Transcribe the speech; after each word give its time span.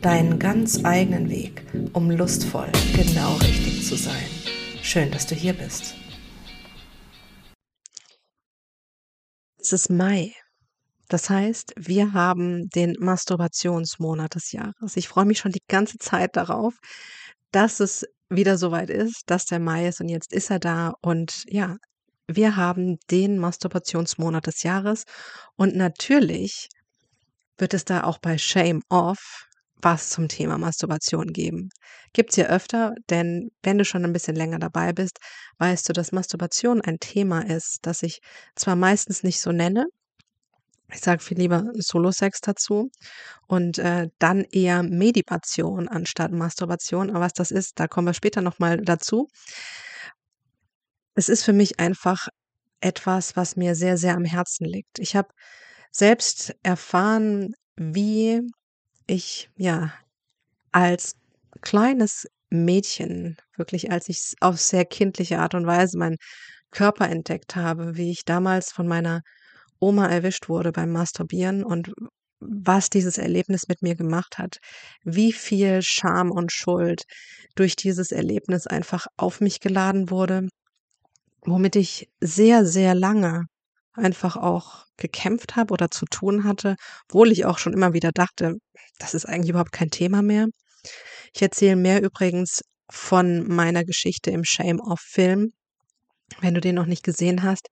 deinen 0.00 0.38
ganz 0.38 0.84
eigenen 0.84 1.28
Weg, 1.28 1.62
um 1.92 2.10
lustvoll 2.10 2.70
genau 2.94 3.34
richtig 3.36 3.86
zu 3.86 3.96
sein. 3.96 4.24
Schön, 4.82 5.10
dass 5.10 5.26
du 5.26 5.34
hier 5.34 5.52
bist. 5.52 5.94
Es 9.58 9.72
ist 9.72 9.90
Mai. 9.90 10.32
Das 11.08 11.28
heißt, 11.28 11.74
wir 11.76 12.12
haben 12.12 12.70
den 12.70 12.96
Masturbationsmonat 12.98 14.36
des 14.36 14.52
Jahres. 14.52 14.96
Ich 14.96 15.08
freue 15.08 15.26
mich 15.26 15.38
schon 15.38 15.52
die 15.52 15.62
ganze 15.68 15.98
Zeit 15.98 16.36
darauf, 16.36 16.74
dass 17.50 17.80
es 17.80 18.06
wieder 18.30 18.56
soweit 18.56 18.90
ist, 18.90 19.24
dass 19.26 19.44
der 19.44 19.58
Mai 19.58 19.88
ist 19.88 20.00
und 20.00 20.08
jetzt 20.08 20.32
ist 20.32 20.50
er 20.50 20.60
da 20.60 20.94
und 21.02 21.44
ja, 21.48 21.76
wir 22.28 22.56
haben 22.56 22.98
den 23.10 23.38
Masturbationsmonat 23.38 24.46
des 24.46 24.62
Jahres 24.62 25.04
und 25.56 25.74
natürlich 25.74 26.68
wird 27.58 27.74
es 27.74 27.84
da 27.84 28.04
auch 28.04 28.18
bei 28.18 28.38
Shame 28.38 28.82
Off 28.88 29.49
was 29.82 30.10
zum 30.10 30.28
Thema 30.28 30.58
Masturbation 30.58 31.28
geben. 31.32 31.70
Gibt's 32.12 32.34
hier 32.34 32.50
öfter, 32.50 32.94
denn 33.08 33.50
wenn 33.62 33.78
du 33.78 33.84
schon 33.84 34.04
ein 34.04 34.12
bisschen 34.12 34.36
länger 34.36 34.58
dabei 34.58 34.92
bist, 34.92 35.18
weißt 35.58 35.88
du, 35.88 35.92
dass 35.92 36.12
Masturbation 36.12 36.80
ein 36.80 36.98
Thema 36.98 37.40
ist, 37.46 37.78
das 37.82 38.02
ich 38.02 38.20
zwar 38.56 38.76
meistens 38.76 39.22
nicht 39.22 39.40
so 39.40 39.52
nenne, 39.52 39.86
ich 40.92 41.00
sage 41.00 41.22
viel 41.22 41.38
lieber 41.38 41.70
Solo-Sex 41.74 42.40
dazu 42.40 42.90
und 43.46 43.78
äh, 43.78 44.08
dann 44.18 44.44
eher 44.44 44.82
Medipation 44.82 45.88
anstatt 45.88 46.32
Masturbation. 46.32 47.10
Aber 47.10 47.20
was 47.20 47.32
das 47.32 47.50
ist, 47.50 47.78
da 47.78 47.86
kommen 47.86 48.08
wir 48.08 48.14
später 48.14 48.40
nochmal 48.40 48.78
dazu. 48.78 49.28
Es 51.14 51.28
ist 51.28 51.44
für 51.44 51.52
mich 51.52 51.78
einfach 51.78 52.28
etwas, 52.80 53.36
was 53.36 53.56
mir 53.56 53.74
sehr, 53.74 53.96
sehr 53.96 54.14
am 54.14 54.24
Herzen 54.24 54.64
liegt. 54.64 54.98
Ich 54.98 55.16
habe 55.16 55.28
selbst 55.90 56.54
erfahren, 56.62 57.54
wie 57.76 58.40
ich 59.10 59.50
ja 59.56 59.92
als 60.72 61.16
kleines 61.60 62.28
Mädchen, 62.50 63.36
wirklich 63.56 63.90
als 63.90 64.08
ich 64.08 64.34
auf 64.40 64.60
sehr 64.60 64.84
kindliche 64.84 65.38
Art 65.40 65.54
und 65.54 65.66
Weise 65.66 65.98
meinen 65.98 66.16
Körper 66.70 67.08
entdeckt 67.08 67.56
habe, 67.56 67.96
wie 67.96 68.10
ich 68.10 68.24
damals 68.24 68.72
von 68.72 68.86
meiner 68.86 69.22
Oma 69.80 70.08
erwischt 70.08 70.48
wurde 70.48 70.72
beim 70.72 70.92
Masturbieren 70.92 71.64
und 71.64 71.92
was 72.40 72.88
dieses 72.88 73.18
Erlebnis 73.18 73.68
mit 73.68 73.82
mir 73.82 73.96
gemacht 73.96 74.38
hat, 74.38 74.58
wie 75.02 75.32
viel 75.32 75.82
Scham 75.82 76.30
und 76.30 76.52
Schuld 76.52 77.02
durch 77.54 77.76
dieses 77.76 78.12
Erlebnis 78.12 78.66
einfach 78.66 79.06
auf 79.16 79.40
mich 79.40 79.60
geladen 79.60 80.10
wurde, 80.10 80.48
womit 81.42 81.76
ich 81.76 82.08
sehr, 82.20 82.64
sehr 82.64 82.94
lange 82.94 83.46
einfach 83.94 84.36
auch 84.36 84.84
gekämpft 84.96 85.56
habe 85.56 85.72
oder 85.72 85.90
zu 85.90 86.06
tun 86.06 86.44
hatte, 86.44 86.76
obwohl 87.08 87.32
ich 87.32 87.44
auch 87.44 87.58
schon 87.58 87.72
immer 87.72 87.92
wieder 87.92 88.12
dachte, 88.12 88.56
das 88.98 89.14
ist 89.14 89.26
eigentlich 89.26 89.50
überhaupt 89.50 89.72
kein 89.72 89.90
Thema 89.90 90.22
mehr. 90.22 90.46
Ich 91.34 91.42
erzähle 91.42 91.76
mehr 91.76 92.02
übrigens 92.02 92.60
von 92.90 93.46
meiner 93.48 93.84
Geschichte 93.84 94.30
im 94.30 94.44
Shame 94.44 94.80
of 94.80 95.00
Film. 95.00 95.52
Wenn 96.40 96.54
du 96.54 96.60
den 96.60 96.74
noch 96.74 96.86
nicht 96.86 97.02
gesehen 97.02 97.42
hast, 97.42 97.68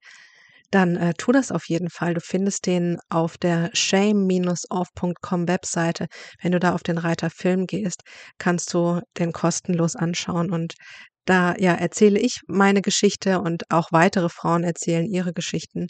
dann 0.71 0.95
äh, 0.97 1.13
tu 1.17 1.31
das 1.31 1.51
auf 1.51 1.67
jeden 1.67 1.89
Fall. 1.89 2.13
Du 2.13 2.21
findest 2.21 2.67
den 2.67 2.99
auf 3.09 3.37
der 3.37 3.71
shame-off.com 3.73 5.47
Webseite. 5.47 6.07
Wenn 6.41 6.51
du 6.51 6.59
da 6.59 6.73
auf 6.73 6.83
den 6.83 6.97
Reiter 6.97 7.29
Film 7.29 7.65
gehst, 7.65 8.01
kannst 8.37 8.73
du 8.73 9.01
den 9.17 9.31
kostenlos 9.31 9.95
anschauen 9.95 10.51
und 10.51 10.75
da 11.29 11.55
ja 11.57 11.73
erzähle 11.75 12.19
ich 12.19 12.41
meine 12.47 12.81
Geschichte 12.81 13.39
und 13.39 13.69
auch 13.71 13.91
weitere 13.91 14.29
Frauen 14.29 14.63
erzählen 14.63 15.05
ihre 15.05 15.31
Geschichten. 15.33 15.87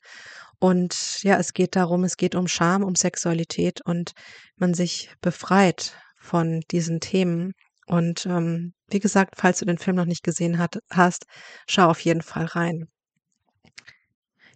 Und 0.60 1.24
ja, 1.24 1.38
es 1.38 1.54
geht 1.54 1.78
darum, 1.78 2.04
es 2.04 2.18
geht 2.18 2.36
um 2.36 2.48
Scham, 2.48 2.84
um 2.84 2.96
Sexualität 2.96 3.80
und 3.86 4.12
man 4.58 4.74
sich 4.74 5.10
befreit 5.22 5.96
von 6.20 6.62
diesen 6.72 7.00
Themen. 7.00 7.54
Und 7.88 8.26
ähm, 8.26 8.74
wie 8.90 9.00
gesagt, 9.00 9.36
falls 9.38 9.60
du 9.60 9.66
den 9.66 9.78
Film 9.78 9.96
noch 9.96 10.06
nicht 10.06 10.24
gesehen 10.24 10.58
hat, 10.58 10.80
hast, 10.92 11.26
schau 11.68 11.90
auf 11.90 12.02
jeden 12.02 12.22
Fall 12.22 12.46
rein. 12.46 12.88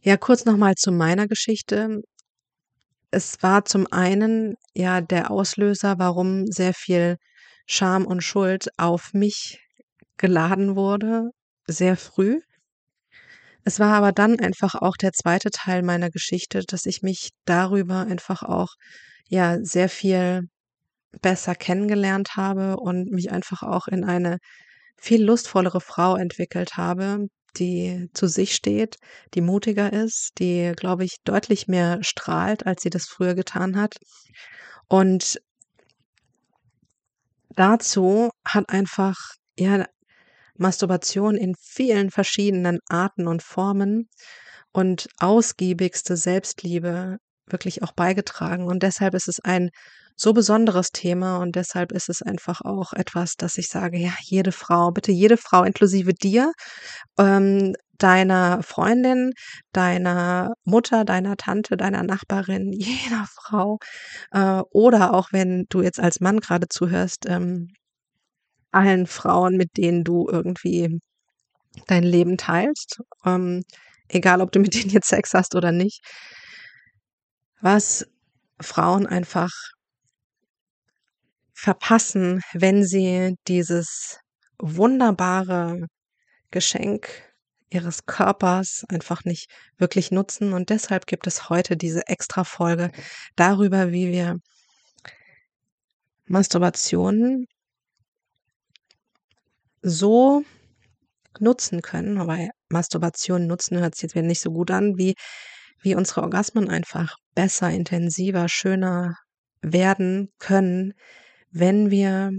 Ja, 0.02 0.18
kurz 0.18 0.44
nochmal 0.44 0.76
zu 0.76 0.92
meiner 0.92 1.28
Geschichte. 1.28 2.02
Es 3.10 3.42
war 3.42 3.64
zum 3.64 3.88
einen 3.90 4.56
ja 4.74 5.00
der 5.00 5.32
Auslöser, 5.32 5.96
warum 5.98 6.48
sehr 6.48 6.74
viel 6.74 7.16
Scham 7.66 8.06
und 8.06 8.22
Schuld 8.22 8.68
auf 8.78 9.14
mich 9.14 9.63
geladen 10.18 10.76
wurde, 10.76 11.32
sehr 11.68 11.98
früh. 11.98 12.40
Es 13.66 13.80
war 13.80 13.94
aber 13.96 14.12
dann 14.12 14.40
einfach 14.40 14.76
auch 14.76 14.98
der 14.98 15.14
zweite 15.14 15.50
Teil 15.50 15.84
meiner 15.84 16.10
Geschichte, 16.10 16.62
dass 16.68 16.86
ich 16.86 17.02
mich 17.02 17.30
darüber 17.46 18.00
einfach 18.02 18.44
auch 18.44 18.74
ja 19.30 19.58
sehr 19.64 19.90
viel 19.90 20.50
besser 21.22 21.56
kennengelernt 21.56 22.36
habe 22.36 22.78
und 22.78 23.12
mich 23.12 23.32
einfach 23.32 23.64
auch 23.64 23.88
in 23.88 24.04
eine 24.04 24.40
viel 24.98 25.24
lustvollere 25.24 25.82
Frau 25.82 26.16
entwickelt 26.16 26.78
habe, 26.78 27.28
die 27.58 28.10
zu 28.14 28.28
sich 28.28 28.56
steht, 28.56 28.98
die 29.34 29.42
mutiger 29.42 29.94
ist, 29.94 30.32
die, 30.40 30.74
glaube 30.76 31.06
ich, 31.06 31.18
deutlich 31.24 31.68
mehr 31.68 32.00
strahlt, 32.04 32.66
als 32.66 32.82
sie 32.84 32.90
das 32.90 33.06
früher 33.06 33.36
getan 33.36 33.78
hat. 33.78 33.96
Und 34.88 35.40
dazu 37.56 38.30
hat 38.46 38.70
einfach 38.70 39.18
ja 39.58 39.86
Masturbation 40.58 41.36
in 41.36 41.56
vielen 41.60 42.12
verschiedenen 42.12 42.80
Arten 42.90 43.28
und 43.28 43.44
Formen 43.44 44.10
und 44.72 45.08
ausgiebigste 45.20 46.18
Selbstliebe 46.18 47.18
wirklich 47.48 47.84
auch 47.84 47.92
beigetragen. 47.94 48.68
Und 48.68 48.84
deshalb 48.84 49.14
ist 49.14 49.28
es 49.28 49.40
ein 49.44 49.70
so 50.16 50.34
besonderes 50.34 50.92
Thema 50.92 51.38
und 51.38 51.56
deshalb 51.56 51.92
ist 51.92 52.10
es 52.10 52.22
einfach 52.22 52.62
auch 52.62 52.94
etwas, 52.94 53.36
dass 53.36 53.58
ich 53.58 53.68
sage, 53.70 53.98
ja, 53.98 54.14
jede 54.22 54.52
Frau, 54.52 54.92
bitte 54.92 55.12
jede 55.12 55.38
Frau 55.38 55.64
inklusive 55.64 56.14
dir, 56.14 56.52
ähm, 57.18 57.74
deiner 57.98 58.62
Freundin, 58.64 59.34
deiner 59.72 60.54
Mutter, 60.66 61.06
deiner 61.06 61.36
Tante, 61.38 61.78
deiner 61.78 62.04
Nachbarin, 62.04 62.72
jeder 62.74 63.26
Frau 63.34 63.80
äh, 64.32 64.62
oder 64.72 65.14
auch 65.14 65.30
wenn 65.32 65.66
du 65.70 65.82
jetzt 65.82 66.00
als 66.00 66.20
Mann 66.20 66.40
gerade 66.40 66.68
zuhörst, 66.70 67.26
ähm, 67.28 67.70
allen 68.74 69.08
Frauen, 69.08 69.58
mit 69.58 69.78
denen 69.78 70.04
du 70.04 70.28
irgendwie 70.30 71.00
dein 71.88 72.04
Leben 72.04 72.38
teilst, 72.38 73.02
ähm, 73.26 73.64
egal 74.10 74.42
ob 74.42 74.52
du 74.52 74.60
mit 74.60 74.74
denen 74.76 74.90
jetzt 74.90 75.10
Sex 75.10 75.34
hast 75.34 75.56
oder 75.56 75.72
nicht, 75.72 76.02
was 77.62 78.06
Frauen 78.60 79.08
einfach 79.08 79.52
verpassen, 81.54 82.42
wenn 82.54 82.84
sie 82.84 83.36
dieses 83.48 84.20
wunderbare 84.60 85.88
Geschenk 86.52 87.10
ihres 87.70 88.06
Körpers 88.06 88.84
einfach 88.90 89.24
nicht 89.24 89.50
wirklich 89.78 90.12
nutzen. 90.12 90.54
Und 90.54 90.70
deshalb 90.70 91.08
gibt 91.08 91.26
es 91.26 91.50
heute 91.50 91.76
diese 91.76 92.08
extra 92.08 92.44
Folge 92.44 92.92
darüber, 93.36 93.92
wie 93.92 94.12
wir 94.12 94.40
Masturbation 96.26 97.48
so 99.84 100.44
nutzen 101.40 101.82
können, 101.82 102.18
aber 102.18 102.50
Masturbation 102.70 103.48
nutzen 103.48 103.78
hört 103.80 103.96
sich 103.96 104.04
jetzt 104.04 104.16
wieder 104.16 104.26
nicht 104.26 104.42
so 104.42 104.52
gut 104.52 104.72
an, 104.72 104.98
wie, 104.98 105.16
wie 105.82 105.96
unsere 105.96 106.22
Orgasmen 106.22 106.70
einfach 106.70 107.16
besser, 107.36 107.70
intensiver, 107.70 108.50
schöner 108.50 109.16
werden 109.62 110.32
können, 110.40 110.94
wenn 111.52 111.92
wir 111.92 112.32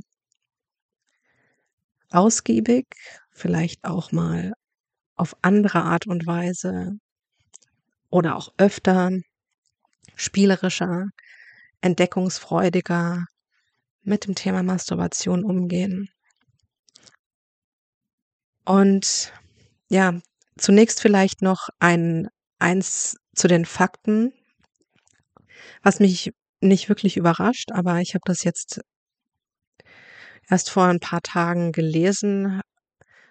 ausgiebig, 2.11 2.87
vielleicht 3.33 3.85
auch 3.85 4.13
mal 4.13 4.53
auf 5.17 5.37
andere 5.43 5.83
Art 5.83 6.07
und 6.07 6.27
Weise 6.27 6.93
oder 8.11 8.37
auch 8.37 8.53
öfter 8.59 9.11
spielerischer, 10.17 11.07
entdeckungsfreudiger 11.81 13.25
mit 14.03 14.27
dem 14.27 14.35
Thema 14.35 14.63
Masturbation 14.63 15.45
umgehen. 15.45 16.09
Und 18.67 19.33
ja, 19.91 20.15
zunächst 20.57 21.01
vielleicht 21.03 21.43
noch 21.43 21.69
ein 21.81 22.29
eins 22.59 23.17
zu 23.35 23.49
den 23.49 23.67
Fakten, 23.67 24.33
was 25.83 26.01
mich 26.01 26.33
nicht 26.61 26.89
wirklich 26.89 27.17
überrascht, 27.17 27.71
aber 27.73 28.01
ich 28.01 28.15
habe 28.15 28.23
das 28.27 28.43
jetzt 28.45 28.81
erst 30.51 30.71
vor 30.71 30.89
'n 30.89 31.01
paar 31.01 31.23
Tagen 31.23 31.73
gelesen, 31.73 32.61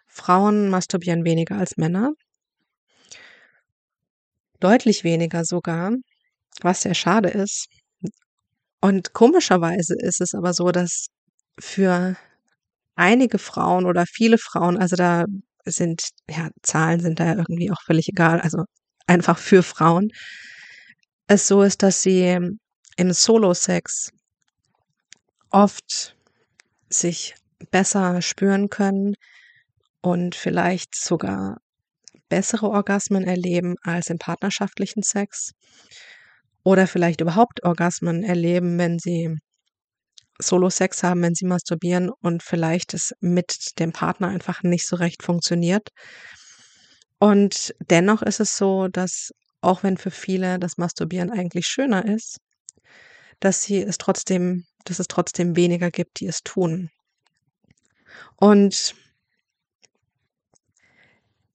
Frauen 0.07 0.69
masturbieren 0.69 1.25
weniger 1.25 1.57
als 1.57 1.77
Männer. 1.77 2.13
Deutlich 4.62 5.03
weniger 5.03 5.44
sogar, 5.45 5.91
was 6.62 6.83
sehr 6.83 6.95
schade 6.95 7.30
ist. 7.30 7.68
Und 8.81 9.13
komischerweise 9.13 9.95
ist 9.97 10.21
es 10.21 10.33
aber 10.35 10.53
so, 10.53 10.71
dass 10.71 11.07
für 11.59 12.18
einige 12.95 13.40
Frauen 13.40 13.86
oder 13.86 14.06
viele 14.06 14.38
Frauen 14.38 14.78
also, 14.78 14.95
da 14.95 15.25
sind 15.66 16.10
ja, 16.30 16.50
Zahlen 16.62 17.00
sind 17.00 17.19
da 17.19 17.34
irgendwie 17.36 17.72
auch 17.72 17.81
völlig 17.86 18.10
egal, 18.10 18.42
also 18.42 18.66
einfach 19.07 19.38
für 19.38 19.63
Frauen. 19.63 20.10
Es 21.28 21.48
so 21.48 21.63
ist, 21.63 21.84
dass 21.84 22.04
sie 22.04 22.38
im 22.98 23.12
Solo-Sex 23.13 24.12
oft 25.50 26.16
sich 26.90 27.36
besser 27.72 28.22
spüren 28.22 28.69
können 28.69 29.16
und 30.01 30.36
vielleicht 30.36 30.95
sogar 30.95 31.57
bessere 32.30 32.69
Orgasmen 32.69 33.24
erleben 33.24 33.75
als 33.84 34.10
im 34.10 34.18
partnerschaftlichen 34.18 35.04
Sex 35.04 35.51
oder 36.63 36.88
vielleicht 36.88 37.22
überhaupt 37.22 37.63
Orgasmen 37.63 38.24
erleben, 38.24 38.78
wenn 38.78 39.00
sie 39.00 39.38
Solo-Sex 40.39 41.03
haben, 41.03 41.21
wenn 41.21 41.35
sie 41.35 41.45
masturbieren 41.45 42.09
und 42.09 42.44
vielleicht 42.44 42.94
es 42.94 43.13
mit 43.19 43.80
dem 43.80 43.91
Partner 43.91 44.27
einfach 44.27 44.63
nicht 44.63 44.88
so 44.88 44.95
recht 44.95 45.24
funktioniert. 45.24 45.89
Und 47.19 47.74
dennoch 47.89 48.21
ist 48.21 48.39
es 48.39 48.57
so, 48.57 48.88
dass 48.88 49.31
auch 49.62 49.83
wenn 49.83 49.97
für 49.97 50.12
viele 50.12 50.59
das 50.59 50.77
Masturbieren 50.77 51.31
eigentlich 51.31 51.68
schöner 51.68 52.06
ist, 52.06 52.38
dass 53.39 53.63
sie 53.63 53.81
es 53.81 53.97
trotzdem 53.97 54.65
dass 54.83 55.00
es 55.00 55.07
trotzdem 55.07 55.56
weniger 55.56 55.91
gibt, 55.91 56.19
die 56.19 56.27
es 56.27 56.44
tun. 56.44 56.89
Und 58.35 58.95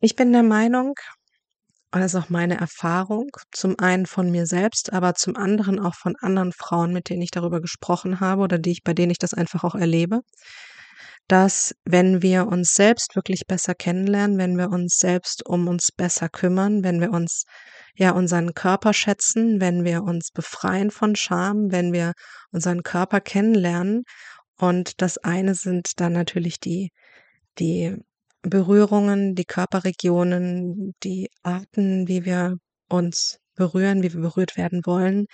ich 0.01 0.17
bin 0.17 0.33
der 0.33 0.43
Meinung 0.43 0.95
ist 2.05 2.15
auch 2.15 2.29
meine 2.29 2.59
Erfahrung, 2.59 3.31
zum 3.53 3.79
einen 3.79 4.07
von 4.07 4.31
mir 4.31 4.47
selbst, 4.47 4.93
aber 4.93 5.15
zum 5.15 5.37
anderen 5.37 5.81
auch 5.81 5.95
von 5.95 6.17
anderen 6.21 6.53
Frauen, 6.53 6.93
mit 6.93 7.09
denen 7.09 7.23
ich 7.23 7.31
darüber 7.31 7.61
gesprochen 7.61 8.21
habe 8.21 8.43
oder 8.43 8.59
die 8.59 8.73
ich 8.73 8.83
bei 8.83 8.95
denen 8.95 9.11
ich 9.11 9.19
das 9.19 9.35
einfach 9.35 9.65
auch 9.65 9.75
erlebe, 9.75 10.21
dass 11.29 11.75
wenn 11.85 12.23
wir 12.23 12.49
uns 12.49 12.73
selbst 12.75 13.15
wirklich 13.15 13.47
besser 13.47 13.75
kennenlernen, 13.75 14.39
wenn 14.39 14.57
wir 14.57 14.71
uns 14.71 14.99
selbst 14.99 15.47
um 15.47 15.69
uns 15.69 15.93
besser 15.93 16.29
kümmern, 16.29 16.83
wenn 16.83 17.01
wir 17.01 17.11
uns 17.11 17.45
ja 17.95 18.13
unseren 18.13 18.55
Körper 18.55 18.95
schätzen, 18.95 19.61
wenn 19.61 19.85
wir 19.85 20.03
uns 20.05 20.31
befreien 20.31 20.91
von 20.91 21.17
Scham, 21.17 21.71
wenn 21.71 21.93
wir 21.93 22.15
unseren 22.51 22.83
Körper 22.83 23.21
kennenlernen. 23.21 24.05
Und 24.57 25.03
das 25.03 25.19
eine 25.19 25.55
sind 25.55 26.01
dann 26.01 26.15
natürlich 26.15 26.61
die 26.61 26.91
die 27.59 27.97
Berührungen, 28.43 29.35
die 29.35 29.45
Körperregionen, 29.45 30.95
die 31.03 31.31
Arten, 31.43 32.09
wie 32.09 32.25
wir 32.25 32.57
uns 32.89 33.39
berühren, 33.55 34.03
wie 34.03 34.13
wir 34.15 34.21
berührt 34.21 34.57
werden 34.57 34.83
wollen, 34.87 35.27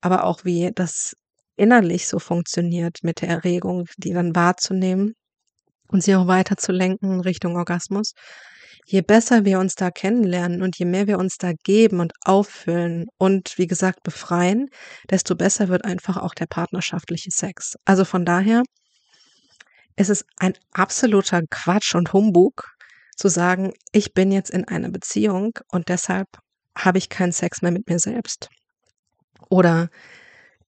aber 0.00 0.24
auch 0.24 0.44
wie 0.44 0.70
das 0.74 1.14
innerlich 1.56 2.06
so 2.08 2.18
funktioniert 2.18 2.98
mit 3.02 3.22
der 3.22 3.30
Erregung, 3.30 3.86
die 3.98 4.12
dann 4.12 4.34
wahrzunehmen 4.36 5.14
und 5.88 6.02
sie 6.02 6.14
auch 6.14 6.26
weiterzulenken 6.26 7.12
in 7.12 7.20
Richtung 7.20 7.56
Orgasmus. 7.56 8.12
Je 8.86 9.02
besser 9.02 9.44
wir 9.44 9.58
uns 9.58 9.74
da 9.74 9.90
kennenlernen 9.90 10.62
und 10.62 10.78
je 10.78 10.84
mehr 10.86 11.08
wir 11.08 11.18
uns 11.18 11.38
da 11.38 11.52
geben 11.64 11.98
und 12.00 12.12
auffüllen 12.24 13.06
und 13.18 13.58
wie 13.58 13.66
gesagt 13.66 14.02
befreien, 14.04 14.68
desto 15.10 15.34
besser 15.34 15.68
wird 15.68 15.84
einfach 15.84 16.16
auch 16.18 16.34
der 16.34 16.46
partnerschaftliche 16.46 17.30
Sex. 17.32 17.74
Also 17.84 18.04
von 18.04 18.24
daher 18.24 18.62
ist 19.96 20.10
es 20.10 20.24
ein 20.36 20.54
absoluter 20.72 21.42
Quatsch 21.50 21.94
und 21.94 22.12
Humbug 22.12 22.64
zu 23.16 23.28
sagen, 23.28 23.72
ich 23.92 24.12
bin 24.12 24.30
jetzt 24.30 24.50
in 24.50 24.68
einer 24.68 24.90
Beziehung 24.90 25.58
und 25.68 25.88
deshalb 25.88 26.28
habe 26.76 26.98
ich 26.98 27.08
keinen 27.08 27.32
Sex 27.32 27.62
mehr 27.62 27.72
mit 27.72 27.88
mir 27.88 27.98
selbst. 27.98 28.48
Oder 29.48 29.88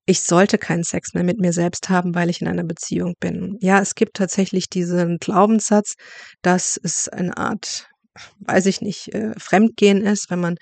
ich 0.06 0.22
sollte 0.22 0.56
keinen 0.56 0.84
Sex 0.84 1.12
mehr 1.12 1.24
mit 1.24 1.38
mir 1.38 1.52
selbst 1.52 1.90
haben, 1.90 2.14
weil 2.14 2.30
ich 2.30 2.40
in 2.40 2.48
einer 2.48 2.64
Beziehung 2.64 3.14
bin. 3.20 3.58
Ja, 3.60 3.80
es 3.80 3.94
gibt 3.94 4.16
tatsächlich 4.16 4.70
diesen 4.70 5.18
Glaubenssatz, 5.18 5.96
dass 6.40 6.80
es 6.82 7.10
eine 7.10 7.36
Art, 7.36 7.88
weiß 8.40 8.64
ich 8.66 8.80
nicht, 8.80 9.14
äh, 9.14 9.34
Fremdgehen 9.38 10.02
ist, 10.02 10.30
wenn 10.30 10.40
man 10.40 10.56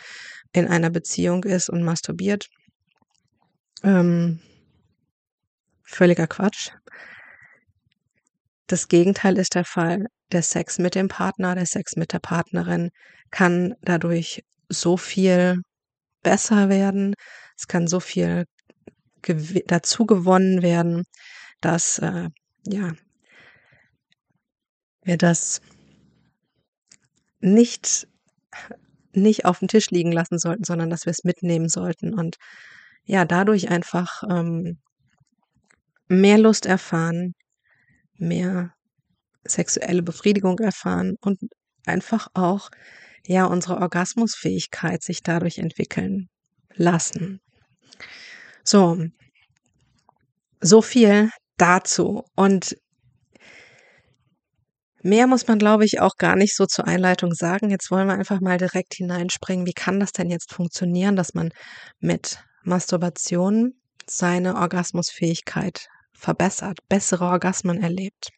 in 0.53 0.67
einer 0.67 0.91
Beziehung 0.91 1.45
ist 1.45 1.71
und 1.71 1.85
masturbiert. 1.85 2.49
Ähm, 3.85 4.41
völliger 5.85 6.27
Quatsch. 6.27 6.71
Das 8.69 8.89
Gegenteil 8.89 9.39
ist 9.39 9.55
der 9.55 9.65
Fall. 9.65 10.07
Der 10.33 10.43
Sex 10.43 10.79
mit 10.79 10.95
dem 10.95 11.09
Partner, 11.09 11.55
der 11.55 11.67
Sex 11.67 11.97
mit 11.97 12.13
der 12.13 12.19
Partnerin 12.19 12.91
kann 13.31 13.75
dadurch 13.83 14.43
so 14.69 14.97
viel 14.97 15.63
besser 16.23 16.69
werden. 16.69 17.15
Es 17.57 17.69
kann 17.69 17.87
so 17.87 18.01
viel 18.01 18.45
gew 19.23 19.61
dazu 19.69 20.07
gewonnen 20.07 20.63
werden, 20.63 21.05
dass, 21.61 21.99
äh, 21.99 22.29
ja 22.67 22.93
wir 25.07 25.17
das 25.17 25.61
nicht 27.41 28.09
nicht 29.13 29.45
aufm 29.47 29.69
Tisch 29.69 29.91
liegen 29.91 30.13
lassen 30.13 30.39
sollten, 30.39 30.65
sondern 30.65 30.91
dass 30.91 31.07
wir 31.07 31.11
es 31.13 31.25
mitnehmen 31.25 31.69
sollten 31.69 32.13
und 32.15 32.37
ja, 33.05 33.25
dadurch 33.25 33.71
einfach, 33.71 34.23
ähm 34.29 34.79
mehr 36.09 36.39
Lust 36.39 36.67
erfahren, 36.67 37.35
mehr 38.19 38.73
sexuelle 39.45 40.03
Befriedigung 40.03 40.59
erfahren 40.59 41.17
und 41.21 41.39
einfach 41.87 42.29
auch, 42.35 42.71
ja, 43.27 43.45
unsere 43.45 43.79
Orgasmusfähigkeit 43.79 45.03
sich 45.03 45.23
dadurch 45.23 45.59
entwickeln 45.59 46.29
lassen. 46.75 47.41
So. 48.65 48.99
So 50.61 50.83
viel 50.83 51.31
dazu 51.59 52.25
und 52.35 52.77
mehr 55.03 55.27
muss 55.27 55.47
man, 55.47 55.59
glaube 55.59 55.85
ich, 55.85 56.01
auch 56.01 56.17
gar 56.17 56.37
nicht 56.37 56.57
so 56.57 56.67
zur 56.67 56.87
Einleitung 56.87 57.33
sagen. 57.33 57.71
Jetzt 57.71 57.91
wollen 57.91 58.09
wir 58.09 58.15
einfach 58.15 58.41
mal 58.41 58.59
direkt 58.59 58.95
hineinspringen. 58.95 59.67
Wie 59.67 59.73
kann 59.73 60.01
das 60.01 60.13
denn 60.13 60.31
jetzt 60.31 60.53
funktionieren, 60.53 61.15
dass 61.15 61.35
man 61.35 61.51
mit 62.01 62.41
Masturbation 62.65 63.75
seine 64.09 64.57
Orgasmusfähigkeit 64.57 65.87
verbessert, 66.17 66.79
bessere 66.89 67.25
Orgasmen 67.27 67.83
erlebt? 67.83 68.31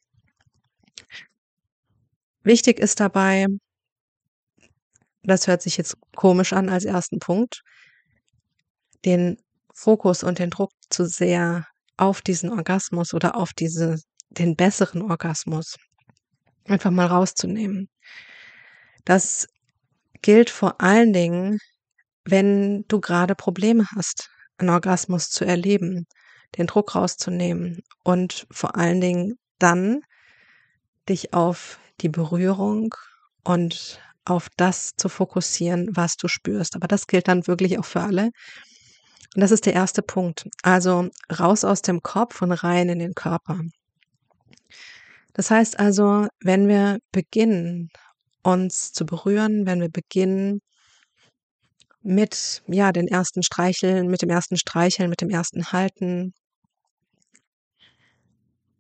Wichtig 2.44 2.78
ist 2.78 3.00
dabei 3.00 3.47
das 5.25 5.47
hört 5.47 5.62
sich 5.62 5.76
jetzt 5.76 5.97
komisch 6.16 6.52
an 6.52 6.68
als 6.68 6.85
ersten 6.85 7.18
Punkt 7.18 7.62
den 9.04 9.37
Fokus 9.75 10.23
und 10.25 10.38
den 10.38 10.50
Druck 10.50 10.70
zu 10.90 11.06
sehr 11.06 11.66
auf 11.97 12.20
diesen 12.20 12.50
Orgasmus 12.50 13.14
oder 13.14 13.37
auf 13.37 13.52
diese 13.52 13.97
den 14.30 14.56
besseren 14.56 15.02
Orgasmus 15.02 15.76
einfach 16.66 16.90
mal 16.90 17.06
rauszunehmen. 17.06 17.88
Das 19.04 19.47
gilt 20.23 20.50
vor 20.50 20.80
allen 20.80 21.12
Dingen, 21.12 21.58
wenn 22.25 22.85
du 22.88 23.00
grade 23.00 23.35
Probleme 23.35 23.87
hast, 23.97 24.30
'n 24.58 24.70
Orgasmus 24.70 25.30
zu 25.30 25.44
erleben, 25.44 26.06
den 26.57 26.67
Druck 26.67 26.95
rauszunehmen 26.95 27.83
und 28.05 28.47
vor 28.50 28.76
allen 28.76 29.00
Dingen 29.00 29.38
dann 29.59 30.02
dich 31.09 31.35
auf 31.35 31.78
die 32.00 32.09
Berührung 32.09 32.95
und 33.45 34.00
auf 34.25 34.49
das 34.57 34.93
zu 34.97 35.09
fokussieren, 35.09 35.88
was 35.97 36.17
du 36.17 36.28
spürst. 36.28 36.76
Aber 36.76 36.87
das 36.87 37.07
gilt 37.07 37.28
dann 37.28 37.47
wirklich 37.47 37.78
auch 37.78 37.85
für 37.85 38.00
alle. 38.00 38.31
Und 39.35 39.40
das 39.40 39.50
ist 39.50 39.67
der 39.67 39.75
erste 39.75 40.02
Punkt. 40.02 40.49
Also 40.62 41.09
raus 41.38 41.64
aus 41.64 41.83
dem 41.83 42.02
Kopf 42.02 42.43
und 42.43 42.52
rein 42.52 42.88
in 42.88 42.99
den 42.99 43.14
Körper. 43.14 43.61
Das 45.33 45.50
heißt 45.50 45.78
also, 45.78 46.26
wenn 46.40 46.69
wir 46.69 46.99
beginnen, 47.12 47.90
uns 48.43 48.93
zu 48.93 49.07
berühren, 49.07 49.67
wenn 49.67 49.81
wir 49.81 49.90
beginnen 49.90 50.61
mit, 52.08 52.62
ja, 52.66 52.92
den 52.92 53.06
ersten 53.08 53.42
Streicheln 53.42 54.08
mit 54.08 54.22
dem 54.22 54.30
ersten 54.30 54.56
Streicheln, 54.56 55.10
mit 55.10 55.20
dem 55.20 55.30
ersten 55.30 55.72
Halten 55.72 56.32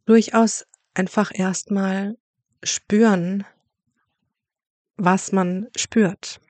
durchaus 0.06 0.64
einfach 0.94 1.30
erst 1.34 1.70
mal 1.70 2.16
spüren 2.62 3.44
was 4.98 5.32
man 5.32 5.68
spürt. 5.76 6.40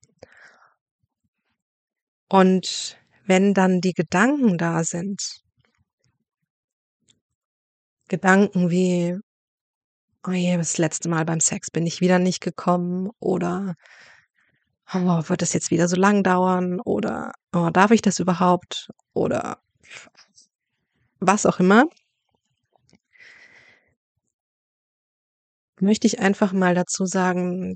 Und 2.30 2.98
wenn 3.26 3.54
dann 3.54 3.80
die 3.80 3.92
Gedanken 3.92 4.58
da 4.58 4.82
sind 4.84 5.42
Gedanken 8.08 8.70
wie: 8.70 9.18
„Oh 10.26 10.30
je, 10.30 10.56
das 10.56 10.78
letzte 10.78 11.10
Mal 11.10 11.26
beim 11.26 11.40
Sex 11.40 11.70
bin 11.70 11.86
ich 11.86 12.00
wieder 12.00 12.18
nicht 12.18 12.40
gekommen“ 12.40 13.10
oder 13.20 13.74
„Oh, 14.92 15.22
wird 15.28 15.42
das 15.42 15.52
jetzt 15.52 15.70
wieder 15.70 15.88
so 15.88 15.96
lang 15.96 16.22
dauern“ 16.22 16.80
oder 16.80 17.32
„Oh, 17.54 17.70
darf 17.70 17.90
ich 17.90 18.02
das 18.02 18.18
überhaupt“ 18.20 18.88
oder 19.14 19.58
was 21.20 21.46
auch 21.46 21.60
immer 21.60 21.86
möchte 25.80 26.06
ich 26.06 26.18
einfach 26.20 26.52
mal 26.52 26.74
dazu 26.74 27.06
sagen, 27.06 27.74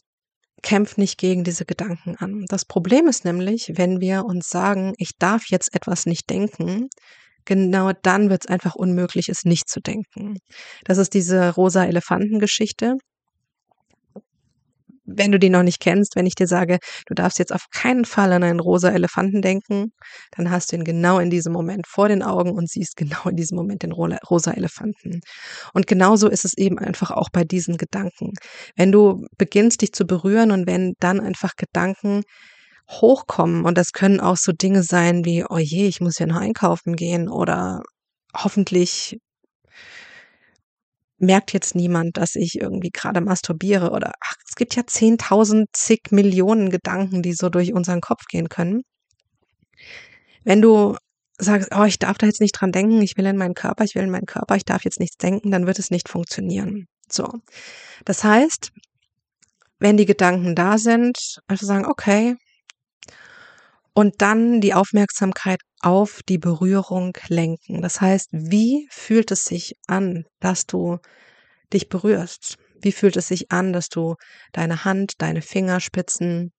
kämpf 0.62 0.96
nicht 0.98 1.18
gegen 1.18 1.44
diese 1.44 1.64
Gedanken 1.66 2.16
an. 2.18 2.44
Das 2.48 2.64
Problem 2.66 3.08
ist 3.08 3.24
nämlich, 3.24 3.72
wenn 3.76 4.00
wir 4.00 4.24
uns 4.26 4.48
sagen: 4.48 4.94
„Ich 4.98 5.12
darf 5.18 5.44
jetzt 5.50 5.74
etwas 5.74 6.06
nicht 6.06 6.30
denken“, 6.30 6.88
genau 7.46 7.92
dann 8.02 8.30
wird's 8.30 8.46
einfach 8.48 8.74
unmöglich, 8.76 9.28
es 9.28 9.44
nicht 9.44 9.68
zu 9.70 9.80
denken. 9.80 10.38
Das 10.84 10.98
ist 10.98 11.14
diese 11.14 11.50
rosa 11.54 11.84
Elefanten-Geschichte. 11.86 12.96
Wenn 15.16 15.32
du 15.32 15.38
die 15.38 15.50
noch 15.50 15.62
nicht 15.62 15.80
kennst, 15.80 16.16
wenn 16.16 16.26
ich 16.26 16.34
dir 16.34 16.46
sage: 16.46 16.78
„Du 17.06 17.14
darfst 17.14 17.38
jetzt 17.38 17.52
auf 17.52 17.66
keinen 17.72 18.04
Fall 18.04 18.32
an 18.32 18.42
einen 18.44 18.60
rosa 18.60 18.90
Elefanten 18.90 19.42
denken“, 19.42 19.92
dann 20.36 20.50
hast 20.50 20.72
du 20.72 20.76
ihn 20.76 20.84
genau 20.84 21.18
in 21.18 21.30
diesem 21.30 21.52
Moment 21.52 21.86
vor 21.86 22.08
den 22.08 22.22
Augen 22.22 22.52
und 22.52 22.68
siehst 22.70 22.96
genau 22.96 23.24
in 23.28 23.36
diesem 23.36 23.56
Moment 23.56 23.82
den 23.82 23.92
rosa 23.92 24.52
Elefanten. 24.52 25.20
Und 25.74 25.86
genauso 25.86 26.28
ist 26.28 26.44
es 26.44 26.56
eben 26.56 26.78
einfach 26.78 27.10
auch 27.10 27.28
bei 27.32 27.44
diesen 27.44 27.76
Gedanken. 27.76 28.32
Wenn 28.76 28.92
du 28.92 29.26
beginnst, 29.38 29.82
dich 29.82 29.92
zu 29.92 30.06
berühren 30.06 30.50
und 30.52 30.66
wenn 30.66 30.94
dann 31.00 31.20
einfach 31.20 31.56
Gedanken 31.56 32.22
hochkommen 32.90 33.64
und 33.64 33.78
das 33.78 33.92
können 33.92 34.20
auch 34.20 34.36
so 34.36 34.52
Dinge 34.52 34.82
sein 34.82 35.24
wie: 35.24 35.44
„Oh 35.48 35.58
je, 35.58 35.86
ich 35.88 36.00
muss 36.00 36.18
ja 36.18 36.26
noch 36.26 36.36
einkaufen 36.40 36.96
gehen“ 36.96 37.28
oder 37.28 37.82
„Hoffentlich 38.36 39.18
merkt 41.22 41.52
jetzt 41.54 41.74
niemand, 41.74 42.16
dass 42.18 42.36
ich 42.36 42.56
irgendwie 42.60 42.90
grade 42.90 43.20
masturbiere“ 43.22 43.90
oder 43.92 44.12
ach, 44.20 44.36
es 44.48 44.54
gibt 44.56 44.76
ja 44.76 44.84
10.000, 44.86 45.68
zig 45.74 46.00
Millionen 46.12 46.70
Gedanken, 46.70 47.22
die 47.22 47.34
so 47.34 47.48
durch 47.50 47.72
unseren 47.74 48.00
Kopf 48.02 48.26
gehen 48.28 48.48
können. 48.50 48.82
Wenn 50.46 50.60
du 50.62 50.96
sagst: 51.38 51.70
„Oh, 51.74 51.84
ich 51.84 51.98
darf 51.98 52.18
da 52.18 52.26
jetzt 52.26 52.40
nicht 52.40 52.52
dran 52.52 52.72
denken, 52.72 53.00
ich 53.02 53.16
will 53.16 53.26
in 53.26 53.36
meinen 53.36 53.54
Körper, 53.54 53.84
ich 53.84 53.94
will 53.94 54.02
in 54.02 54.10
meinen 54.10 54.26
Körper, 54.26 54.56
ich 54.56 54.64
darf 54.64 54.84
jetzt 54.84 55.00
nichts 55.00 55.16
denken“, 55.16 55.50
dann 55.50 55.66
wird 55.66 55.78
es 55.78 55.90
nicht 55.90 56.08
funktionieren. 56.08 56.86
So. 57.10 57.28
Das 58.04 58.24
heißt, 58.24 58.72
wenn 59.80 59.96
die 59.96 60.06
Gedanken 60.06 60.54
da 60.54 60.78
sind, 60.78 61.18
einfach 61.48 61.66
sagen: 61.66 61.86
„Okay“ 61.86 62.36
und 63.94 64.22
dann 64.22 64.60
die 64.60 64.74
Aufmerksamkeit 64.74 65.60
auf 65.80 66.20
die 66.28 66.38
Berührung 66.38 67.16
lenken. 67.28 67.82
Das 67.82 68.00
heißt, 68.00 68.28
wie 68.32 68.86
fühlt 68.90 69.30
es 69.30 69.44
sich 69.44 69.76
an, 69.86 70.24
dass 70.40 70.66
du 70.66 70.98
dich 71.72 71.88
berührst? 71.88 72.56
Wie 72.80 72.92
fühlt 72.92 73.16
es 73.16 73.28
sich 73.28 73.52
an, 73.52 73.72
dass 73.72 73.88
du 73.88 74.16
deine 74.52 74.84
Hand, 74.84 75.14
deine 75.18 75.42
Fingerspitzen, 75.42 76.52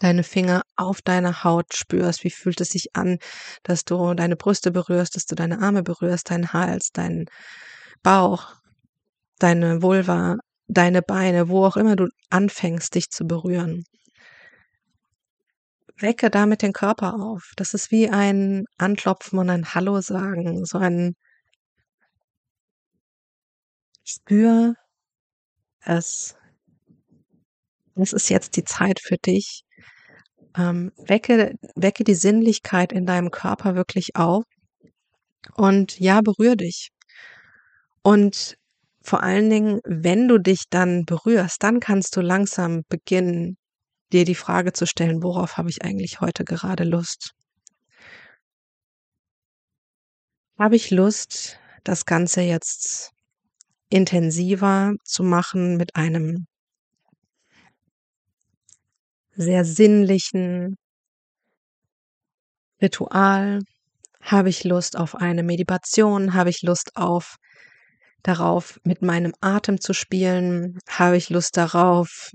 deine 0.00 0.24
Finger 0.24 0.62
auf 0.76 1.02
deiner 1.02 1.44
Haut 1.44 1.74
spürst? 1.74 2.24
Wie 2.24 2.30
fühlt 2.30 2.60
es 2.60 2.70
sich 2.70 2.94
an, 2.94 3.18
dass 3.62 3.84
du 3.84 4.14
deine 4.14 4.36
Brüste 4.36 4.70
berührst, 4.72 5.16
dass 5.16 5.26
du 5.26 5.34
deine 5.34 5.60
Arme 5.60 5.82
berührst, 5.82 6.30
deinen 6.30 6.52
Hals, 6.52 6.92
deinen 6.92 7.26
Bauch, 8.02 8.54
deine 9.38 9.82
Vulva, 9.82 10.36
deine 10.68 11.02
Beine, 11.02 11.48
wo 11.48 11.66
auch 11.66 11.76
immer 11.76 11.96
du 11.96 12.08
anfängst, 12.30 12.94
dich 12.94 13.10
zu 13.10 13.26
berühren? 13.26 13.84
Wecke 16.02 16.30
damit 16.30 16.62
den 16.62 16.72
Körper 16.72 17.14
auf. 17.14 17.52
Das 17.56 17.74
ist 17.74 17.90
wie 17.90 18.08
ein 18.10 18.64
Anklopfen 18.78 19.38
und 19.38 19.50
ein 19.50 19.74
Hallo 19.74 20.00
sagen, 20.00 20.64
so 20.64 20.78
ein 20.78 21.14
Spür 24.04 24.74
es. 25.80 26.36
Es 27.94 28.12
ist 28.12 28.28
jetzt 28.30 28.56
die 28.56 28.64
Zeit 28.64 29.00
für 29.00 29.16
dich. 29.18 29.64
Ähm, 30.56 30.92
wecke 30.96 31.54
wecke 31.76 32.04
die 32.04 32.14
Sinnlichkeit 32.14 32.92
in 32.92 33.06
deinem 33.06 33.30
Körper 33.30 33.74
wirklich 33.74 34.16
auf 34.16 34.44
und 35.54 35.98
ja, 35.98 36.20
berühre 36.20 36.56
dich. 36.56 36.90
Und 38.02 38.56
vor 39.02 39.22
allen 39.22 39.50
Dingen, 39.50 39.80
wenn 39.84 40.28
du 40.28 40.38
dich 40.38 40.64
dann 40.70 41.04
berührst, 41.04 41.62
dann 41.62 41.80
kannst 41.80 42.16
du 42.16 42.20
langsam 42.20 42.82
beginnen, 42.88 43.56
dir 44.12 44.24
die 44.24 44.34
Frage 44.34 44.72
zu 44.72 44.86
stellen: 44.86 45.22
„Worauf 45.22 45.56
habe 45.56 45.70
ich 45.70 45.82
eigentlich 45.84 46.20
heute 46.20 46.44
gerade 46.44 46.84
Lust?“ 46.84 47.32
Habe 50.58 50.76
ich 50.76 50.90
Lust, 50.90 51.58
das 51.84 52.06
Ganze 52.06 52.40
jetzt 52.42 53.10
intensiver 53.90 54.94
zu 55.04 55.24
machen 55.24 55.76
mit 55.76 55.96
einem 55.96 56.46
sehr 59.36 59.64
sinnlichen 59.64 60.76
Ritual? 62.82 63.60
Habe 64.22 64.48
ich 64.50 64.64
Lust 64.64 64.96
auf 64.96 65.14
eine 65.16 65.42
Medibation? 65.42 66.34
Habe 66.34 66.50
ich 66.50 66.62
Lust 66.62 66.96
auf 66.96 67.36
darauf, 68.22 68.80
mit 68.84 69.02
meinem 69.02 69.34
Atem 69.40 69.80
zu 69.80 69.94
spielen? 69.94 70.78
Habe 70.88 71.16
ich 71.16 71.30
Lust 71.30 71.56
darauf, 71.56 72.30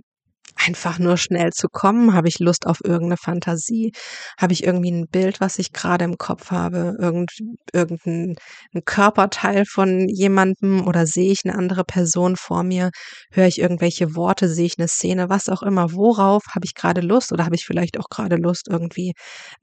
einfach 0.65 0.99
nur 0.99 1.17
schnell 1.17 1.51
zu 1.53 1.67
kommen? 1.69 2.13
Habe 2.13 2.27
ich 2.27 2.39
Lust 2.39 2.67
auf 2.67 2.79
irgend 2.83 3.09
'ne 3.09 3.17
Fantasie? 3.17 3.91
Habe 4.39 4.53
ich 4.53 4.63
irgendwie 4.63 4.89
'n 4.91 5.07
Bild, 5.07 5.41
was 5.41 5.59
ich 5.59 5.73
grade 5.73 6.05
im 6.05 6.17
Kopf 6.17 6.51
habe? 6.51 6.95
Irgend 6.99 7.31
irgend 7.73 8.05
'n 8.07 8.35
'n 8.73 8.85
Körperteil 8.85 9.65
von 9.65 10.07
jemandem 10.09 10.85
oder 10.87 11.05
sehe 11.05 11.31
ich 11.31 11.43
'ne 11.45 11.55
andere 11.55 11.83
Person 11.83 12.35
vor 12.37 12.63
mir? 12.63 12.91
Höre 13.31 13.47
ich 13.47 13.59
irgendwelche 13.59 14.15
Worte? 14.15 14.49
Sehe 14.49 14.65
ich 14.65 14.77
'ne 14.77 14.87
Szene? 14.87 15.29
Was 15.29 15.49
auch 15.49 15.63
immer. 15.63 15.93
Worauf 15.93 16.43
habe 16.55 16.65
ich 16.65 16.75
grade 16.75 17.01
Lust 17.01 17.31
oder 17.31 17.45
habe 17.45 17.55
ich 17.55 17.65
vielleicht 17.65 17.99
auch 17.99 18.09
grade 18.09 18.35
Lust, 18.37 18.67
irgendwie 18.69 19.13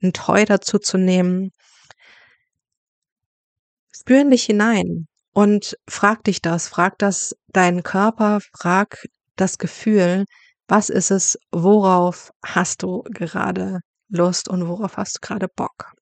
'n 0.03 0.13
Toy 0.13 0.45
dazu 0.45 0.79
zu 0.79 0.97
nehmen? 0.97 1.51
Spür 3.93 4.21
in 4.21 4.29
dich 4.31 4.43
hinein 4.43 5.07
und 5.33 5.77
frag 5.87 6.23
dich 6.25 6.41
das. 6.41 6.67
Frag 6.67 6.97
das 6.99 7.35
deinen 7.53 7.81
Körper, 7.83 8.39
frag 8.53 9.05
das 9.37 9.57
Gefühl: 9.57 10.25
„Was 10.69 10.89
ist 10.89 11.11
es? 11.11 11.37
Worauf 11.51 12.31
hast 12.43 12.81
du 12.81 13.03
gerade 13.03 13.81
Lust 14.09 14.49
und 14.49 14.67
worauf 14.67 14.97
hast 14.97 15.17
du 15.17 15.19
grade 15.21 15.47
Bock?“ 15.47 15.93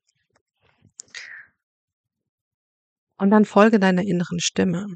Und 3.20 3.30
dann 3.32 3.46
folge 3.46 3.80
deiner 3.80 4.02
inneren 4.04 4.40
Stimme. 4.40 4.88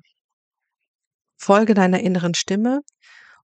Folge 1.39 1.73
deiner 1.75 1.99
inneren 1.99 2.33
Stimme 2.33 2.81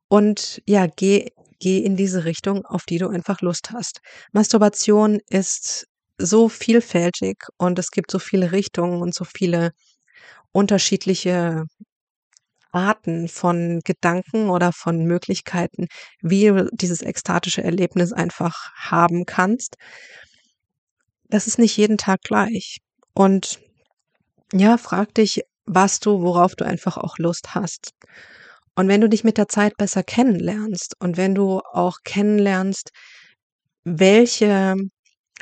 und, 0.10 0.62
ja, 0.68 0.88
geh 0.88 1.30
geh 1.60 1.80
in 1.80 1.96
diese 1.96 2.26
Richtung, 2.26 2.66
auf 2.66 2.84
die 2.86 2.98
du 2.98 3.08
einfach 3.10 3.42
Lust 3.42 3.72
hast. 3.72 4.02
Masturbation 4.34 5.20
ist 5.30 5.88
so 6.18 6.50
vielfältig 6.50 7.38
und 7.58 7.80
es 7.80 7.92
gibt 7.92 8.12
so 8.12 8.20
viele 8.20 8.52
Richtungen 8.52 9.02
und 9.02 9.14
so 9.16 9.26
viele 9.26 9.72
unterschiedliche 10.54 11.66
Arten 12.74 13.28
von 13.28 13.82
Gedanken 13.86 14.50
oder 14.50 14.72
von 14.74 15.06
Möglichkeiten, 15.06 15.88
wie 16.22 16.48
du 16.48 16.70
dieses 16.74 17.02
ekstatische 17.02 17.64
Erlebnis 17.64 18.14
einfach 18.14 18.72
haben 18.76 19.26
kannst. 19.26 19.76
Das 21.30 21.48
ist 21.48 21.60
nicht 21.60 21.76
jeden 21.78 21.98
Tag 21.98 22.22
gleich. 22.22 22.78
Und, 23.14 23.60
ja, 24.54 24.78
frag 24.78 25.14
dich, 25.16 25.42
was 25.66 26.00
du 26.00 26.22
worauf 26.22 26.56
du 26.56 26.66
einfach 26.66 26.98
auch 26.98 27.18
Lust 27.18 27.56
hast. 27.56 27.92
Und 28.76 28.88
wenn 28.88 29.02
du 29.02 29.10
dich 29.10 29.24
mit 29.24 29.38
der 29.38 29.48
Zeit 29.50 29.78
besser 29.78 30.04
kennenlernst 30.04 30.96
und 31.00 31.18
wenn 31.18 31.36
du 31.36 31.60
auch 31.74 32.00
kennenlernst, 32.04 32.92
welche 33.86 34.76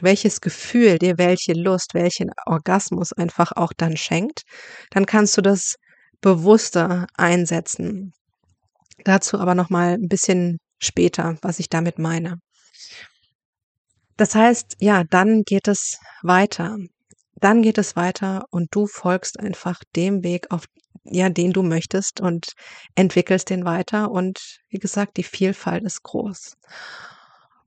welches 0.02 0.42
Gefühl 0.42 1.00
dir 1.00 1.18
welche 1.18 1.54
Lust, 1.54 1.94
welchen 1.94 2.32
Orgasmus 2.46 3.14
einfach 3.14 3.52
auch 3.54 3.74
dann 3.78 3.98
schenkt, 3.98 4.44
dann 4.92 5.06
kannst 5.06 5.38
du 5.38 5.42
das 5.42 5.76
bewusster 6.22 7.08
einsetzen. 7.16 8.14
Dazu 9.06 9.40
aber 9.40 9.56
noch 9.56 9.70
mal 9.70 9.96
'n 9.96 10.08
bisschen 10.10 10.60
später, 10.80 11.38
was 11.42 11.60
ich 11.60 11.70
damit 11.70 12.00
meine. 12.00 12.40
Das 14.20 14.36
heißt, 14.36 14.76
ja, 14.80 15.04
dann 15.04 15.44
geht 15.44 15.68
es 15.68 16.00
weiter. 16.22 16.78
Dann 17.36 17.62
geht 17.62 17.78
es 17.78 17.96
weiter 17.96 18.46
und 18.52 18.68
du 18.72 18.88
folgst 18.88 19.40
einfach 19.40 19.82
dem 19.96 20.24
Weg, 20.24 20.52
auf 20.52 20.66
ja, 21.04 21.30
den 21.30 21.52
du 21.52 21.64
möchtest 21.64 22.22
und 22.22 22.54
entwickelst 22.96 23.50
den 23.50 23.66
weiter 23.66 24.12
und 24.12 24.60
wie 24.70 24.78
gesagt, 24.78 25.18
die 25.18 25.24
Vielfalt 25.24 25.84
ist 25.84 26.04
groß. 26.04 26.56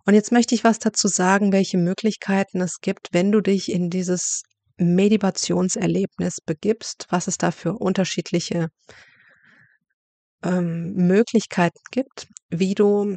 Und 0.07 0.15
jetzt 0.15 0.33
möchte 0.33 0.55
ich 0.55 0.65
was 0.65 0.79
dazu 0.79 1.09
sagen, 1.09 1.53
welche 1.53 1.79
Möglichkeiten 1.79 2.61
es 2.61 2.81
gibt, 2.81 3.09
wenn 3.13 3.33
du 3.33 3.41
dich 3.41 3.73
in 3.73 3.91
dieses 3.91 4.43
Medibationserlebnis 4.77 6.41
begibst, 6.41 7.07
was 7.11 7.29
es 7.29 7.39
da 7.39 7.51
für 7.51 7.75
unterschiedliche 7.75 8.69
ähm, 10.43 10.93
Möglichkeiten 10.95 11.81
gibt, 11.91 12.29
wie 12.51 12.75
du 12.75 13.17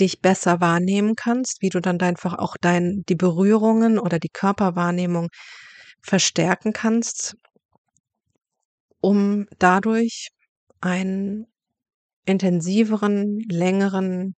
dich 0.00 0.20
besser 0.20 0.60
wahrnehmen 0.60 1.14
kannst, 1.16 1.62
wie 1.62 1.68
du 1.68 1.80
dann 1.80 1.98
da 1.98 2.06
einfach 2.06 2.34
auch 2.38 2.56
dein 2.60 3.04
die 3.08 3.14
Berührungen 3.14 3.98
oder 3.98 4.18
die 4.18 4.28
Körperwahrnehmung 4.30 5.28
verstärken 6.02 6.72
kannst 6.72 7.36
um 9.04 9.46
dadurch 9.58 10.30
einen 10.80 11.46
intensiveren, 12.24 13.40
längeren 13.50 14.34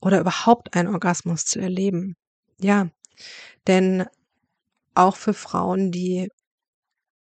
oder 0.00 0.20
überhaupt 0.20 0.74
einen 0.74 0.88
Orgasmus 0.88 1.44
zu 1.44 1.60
erleben. 1.60 2.16
Ja, 2.60 2.90
denn 3.68 4.06
auch 4.98 5.16
für 5.16 5.34
Frauen, 5.34 5.90
die 5.92 6.28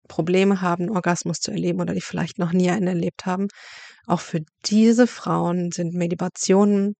Probleme 0.08 0.60
haben, 0.62 0.90
Orgasmus 0.90 1.38
zu 1.40 1.50
erleben 1.50 1.80
oder 1.80 1.94
die 1.94 2.00
vielleicht 2.00 2.38
noch 2.38 2.52
nie 2.52 2.70
einen 2.70 2.86
erlebt 2.88 3.26
haben. 3.26 3.48
Auch 4.06 4.20
für 4.20 4.40
diese 4.66 5.06
Frauen 5.06 5.72
sind 5.72 5.94
Medibationen 5.94 6.94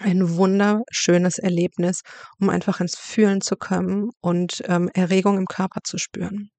ein 0.00 0.36
wunderschönes 0.36 1.38
Erlebnis, 1.38 2.02
um 2.40 2.50
einfach 2.50 2.80
ins 2.80 2.98
Fühlen 2.98 3.40
zu 3.42 3.56
kommen 3.56 4.10
und, 4.20 4.62
ähm, 4.66 4.90
Erregung 4.94 5.38
im 5.38 5.46
Körper 5.46 5.80
zu 5.84 5.98
spüren. 5.98 6.50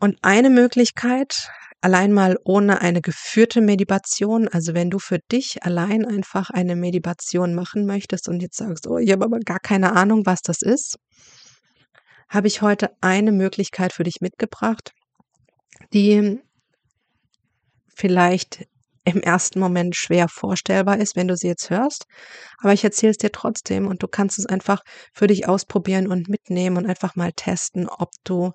Und 0.00 0.18
eine 0.22 0.50
Möglichkeit, 0.50 1.48
allein 1.80 2.12
mal 2.12 2.36
ohne 2.44 2.80
eine 2.80 3.00
geführte 3.00 3.60
Medibation 3.60 4.48
also, 4.48 4.74
wenn 4.74 4.90
du 4.90 4.98
für 4.98 5.18
dich 5.32 5.62
allein 5.64 6.04
einfach 6.04 6.50
eine 6.50 6.76
Medibation 6.76 7.54
machen 7.54 7.86
möchtest 7.86 8.28
und 8.28 8.40
jetzt 8.42 8.56
sagst: 8.58 8.86
„Oh, 8.86 8.98
ich 8.98 9.10
habe 9.12 9.24
aber 9.24 9.38
gar 9.40 9.60
keine 9.60 9.92
Ahnung, 9.94 10.26
was 10.26 10.42
das 10.42 10.60
ist“, 10.62 10.96
habe 12.28 12.46
ich 12.48 12.62
heute 12.62 12.90
eine 13.00 13.32
Möglichkeit 13.32 13.92
für 13.92 14.04
dich 14.04 14.20
mitgebracht, 14.20 14.92
die 15.92 16.40
vielleicht 17.94 18.66
im 19.04 19.20
ersten 19.20 19.60
Moment 19.60 19.94
schwer 19.94 20.28
vorstellbar 20.28 20.98
ist, 20.98 21.14
wenn 21.14 21.28
du 21.28 21.36
sie 21.36 21.46
jetzt 21.46 21.70
hörst, 21.70 22.06
aber 22.58 22.72
ich 22.72 22.82
erzähle 22.82 23.12
es 23.12 23.18
dir 23.18 23.30
trotzdem 23.30 23.86
und 23.86 24.02
du 24.02 24.08
kannst 24.08 24.38
es 24.38 24.46
einfach 24.46 24.82
für 25.12 25.28
dich 25.28 25.48
ausprobieren 25.48 26.08
und 26.08 26.28
mitnehmen 26.28 26.76
und 26.76 26.86
einfach 26.86 27.14
mal 27.14 27.32
testen, 27.32 27.88
ob 27.88 28.10
du, 28.24 28.52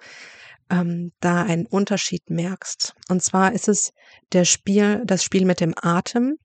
ähm, 0.71 1.11
da 1.19 1.43
einen 1.43 1.67
Unterschied 1.67 2.29
merkst. 2.29 2.93
Und 3.09 3.21
zwar 3.21 3.53
ist 3.53 3.67
es 3.67 3.91
der 4.31 4.45
Spiel 4.45 5.03
das 5.05 5.23
Spiel 5.23 5.45
mit 5.45 5.59
dem 5.59 5.73
Atem 5.79 6.37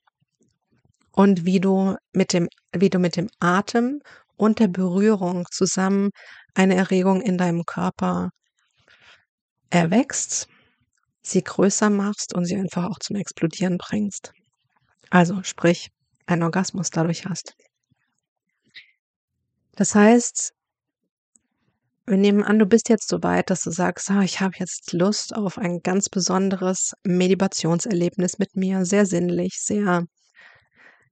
und 1.12 1.46
wie 1.46 1.60
du 1.60 1.96
mit 2.12 2.32
dem 2.32 2.48
wie 2.72 2.90
du 2.90 2.98
mit 2.98 3.16
dem 3.16 3.28
Atem 3.40 4.00
und 4.36 4.58
der 4.58 4.68
Berührung 4.68 5.46
zusammen 5.50 6.10
eine 6.56 6.74
Erregung 6.74 7.20
in 7.22 7.38
deinem 7.38 7.64
Körper 7.64 8.30
erweckst 9.70 10.48
sie 11.22 11.42
größer 11.42 11.90
machst 11.90 12.34
und 12.34 12.44
sie 12.46 12.56
einfach 12.56 12.84
auch 12.84 12.98
zum 12.98 13.16
Explodieren 13.16 13.78
bringst. 13.78 14.32
Also 15.10 15.42
sprich, 15.42 15.90
einen 16.26 16.42
Orgasmus 16.42 16.90
dadurch 16.90 17.26
hast. 17.26 17.54
Das 19.76 19.94
heißt 19.94 20.52
wir 22.08 22.16
nehmen 22.16 22.44
an, 22.44 22.60
du 22.60 22.66
bist 22.66 22.88
jetzt 22.88 23.08
so 23.08 23.22
weit, 23.24 23.50
dass 23.50 23.62
du 23.62 23.70
sagst: 23.70 24.10
„Ah, 24.10 24.22
ich 24.22 24.40
habe 24.40 24.54
jetzt 24.58 24.92
Lust 24.92 25.34
auf 25.34 25.58
ein 25.58 25.80
ganz 25.82 26.08
besonderes 26.08 26.92
Medibationserlebnis 27.02 28.38
mit 28.38 28.54
mir, 28.54 28.84
sehr 28.84 29.06
sinnlich, 29.06 29.54
sehr 29.60 30.06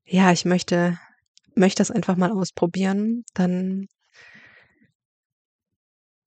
ja, 0.07 0.33
ich 0.33 0.45
möchte 0.45 0.99
möchte 1.55 1.81
das 1.81 1.91
einfach 1.91 2.17
mal 2.17 2.33
ausprobieren.“ 2.33 3.25
Dann 3.35 3.87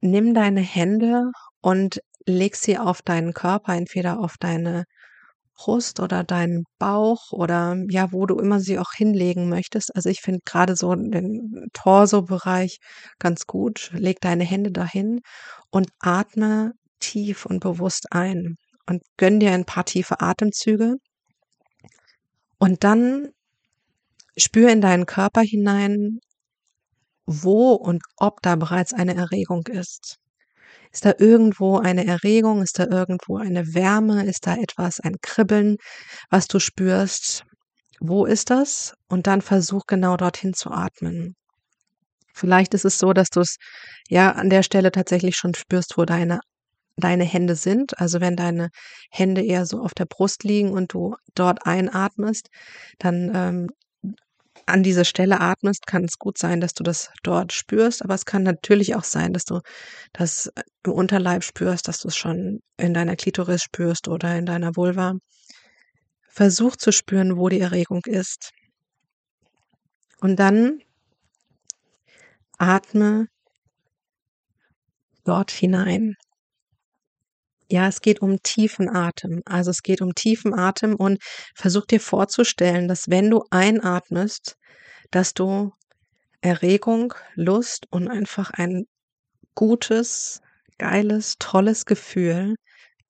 nimm 0.02 0.34
deine 0.34 0.62
Hände 0.62 1.32
und 1.62 2.02
leg 2.26 2.56
sie 2.56 2.78
auf 2.78 3.02
deinen 3.02 3.34
Körper, 3.34 3.74
entweder 3.76 4.20
auf 4.20 4.36
deine 4.40 4.86
Brust 5.56 6.00
oder 6.00 6.24
deinen 6.24 6.66
Bauch 6.80 7.32
oder 7.32 7.76
ja, 7.90 8.12
wo 8.12 8.26
du 8.28 8.38
immer 8.40 8.60
sie 8.60 8.80
auch 8.80 8.92
hinlegen 8.96 9.50
möchtest. 9.50 9.96
Also, 9.96 10.10
ich 10.10 10.22
finde 10.22 10.42
grade 10.46 10.76
so 10.76 10.94
den 10.96 11.68
Torsobereich 11.74 12.78
ganz 13.20 13.48
gut. 13.48 13.92
Leg 13.94 14.22
deine 14.22 14.44
Hände 14.46 14.72
dahin 14.72 15.22
und 15.72 15.90
atme 16.00 16.74
tief 17.00 17.46
und 17.46 17.60
bewusst 17.62 18.08
ein 18.12 18.58
und 18.88 19.04
gönn 19.18 19.40
dir 19.40 19.52
ein 19.54 19.66
paar 19.66 19.86
tiefe 19.86 20.22
Atemzüge. 20.22 20.98
Und 22.60 22.84
dann 22.84 23.30
spür 24.38 24.70
in 24.70 24.82
deinen 24.82 25.06
Körper 25.06 25.42
hinein, 25.42 26.20
wo 27.28 27.74
und 27.74 28.02
ob 28.16 28.42
da 28.42 28.56
bereits 28.56 28.94
eine 28.94 29.16
Erregung 29.16 29.68
ist. 29.68 30.18
Ist 30.92 31.06
da 31.06 31.14
irgendwo 31.18 31.78
eine 31.78 32.08
Erregung? 32.08 32.64
Ist 32.64 32.80
da 32.80 32.86
irgendwo 32.86 33.38
eine 33.38 33.76
Wärme? 33.76 34.26
Ist 34.26 34.48
da 34.48 34.56
etwas, 34.56 35.00
ein 35.00 35.18
Kribbeln, 35.22 35.78
was 36.30 36.48
du 36.48 36.60
spürst? 36.60 37.44
Wo 38.00 38.26
ist 38.26 38.50
das? 38.50 38.96
Und 39.08 39.28
dann 39.28 39.42
versuch 39.42 39.84
genau 39.88 40.18
dorthin 40.18 40.54
zu 40.54 40.72
atmen. 40.72 41.36
Vielleicht 42.34 42.74
ist 42.74 42.86
es 42.86 43.00
so, 43.00 43.14
dass 43.14 43.30
du's, 43.30 43.58
ja, 44.10 44.32
an 44.32 44.50
der 44.50 44.64
Stelle 44.64 44.92
tatsächlich 44.92 45.36
schon 45.36 45.56
spürst, 45.56 45.98
wo 45.98 46.06
deine 46.06 46.40
deine 46.98 47.24
Hände 47.26 47.56
sind. 47.56 48.00
Also, 48.00 48.22
wenn 48.22 48.36
deine 48.36 48.70
Hände 49.12 49.44
eher 49.44 49.66
so 49.66 49.82
auf 49.82 49.94
der 49.94 50.06
Brust 50.06 50.44
liegen 50.44 50.72
und 50.72 50.94
du 50.94 51.16
dort 51.36 51.66
einatmest, 51.66 52.50
dann, 53.00 53.32
ähm, 53.36 53.70
an 54.68 54.84
diese 54.84 55.06
Stelle 55.06 55.40
atmest, 55.40 55.88
kann 55.88 56.04
es 56.04 56.20
gut 56.20 56.38
sein, 56.38 56.60
dass 56.62 56.74
du 56.74 56.84
das 56.84 57.10
dort 57.24 57.54
spürst, 57.54 58.04
aber 58.04 58.14
es 58.14 58.26
kann 58.26 58.44
natürlich 58.44 58.96
auch 58.96 59.04
sein, 59.04 59.34
dass 59.34 59.46
du 59.46 59.62
das 60.14 60.52
im 60.86 60.92
Unterleib 60.92 61.44
spürst, 61.44 61.88
dass 61.88 62.00
du's 62.00 62.16
schon 62.16 62.60
in 62.78 62.94
deiner 62.94 63.16
Klitoris 63.16 63.64
spürst 63.64 64.08
oder 64.08 64.38
in 64.38 64.46
deiner 64.46 64.76
Vulva. 64.76 65.14
Versuch 66.28 66.76
zu 66.76 66.92
spüren, 66.92 67.38
wo 67.38 67.50
die 67.50 67.60
Erregung 67.60 68.02
ist. 68.06 68.52
Und 70.20 70.38
dann 70.38 70.80
atme 72.58 73.28
dort 75.24 75.52
hinein. 75.52 76.16
Ja, 77.70 77.88
es 77.88 78.02
geht 78.02 78.22
um 78.22 78.42
tiefen 78.44 78.90
Atem. 78.90 79.42
Also, 79.46 79.72
es 79.72 79.84
geht 79.84 80.02
um 80.02 80.16
tiefen 80.16 80.54
Atem 80.54 80.96
und 80.96 81.22
versuch 81.56 81.86
dir 81.86 82.00
vorzustellen, 82.00 82.88
dass 82.88 83.10
wenn 83.10 83.30
du 83.30 83.44
einatmest, 83.50 84.56
dass 85.12 85.34
du 85.34 85.72
Erregung, 86.42 87.14
Lust 87.36 87.86
und 87.90 88.08
einfach 88.08 88.52
ein 88.52 88.86
gutes, 89.56 90.42
geiles, 90.78 91.36
tolles 91.40 91.86
Gefühl 91.86 92.56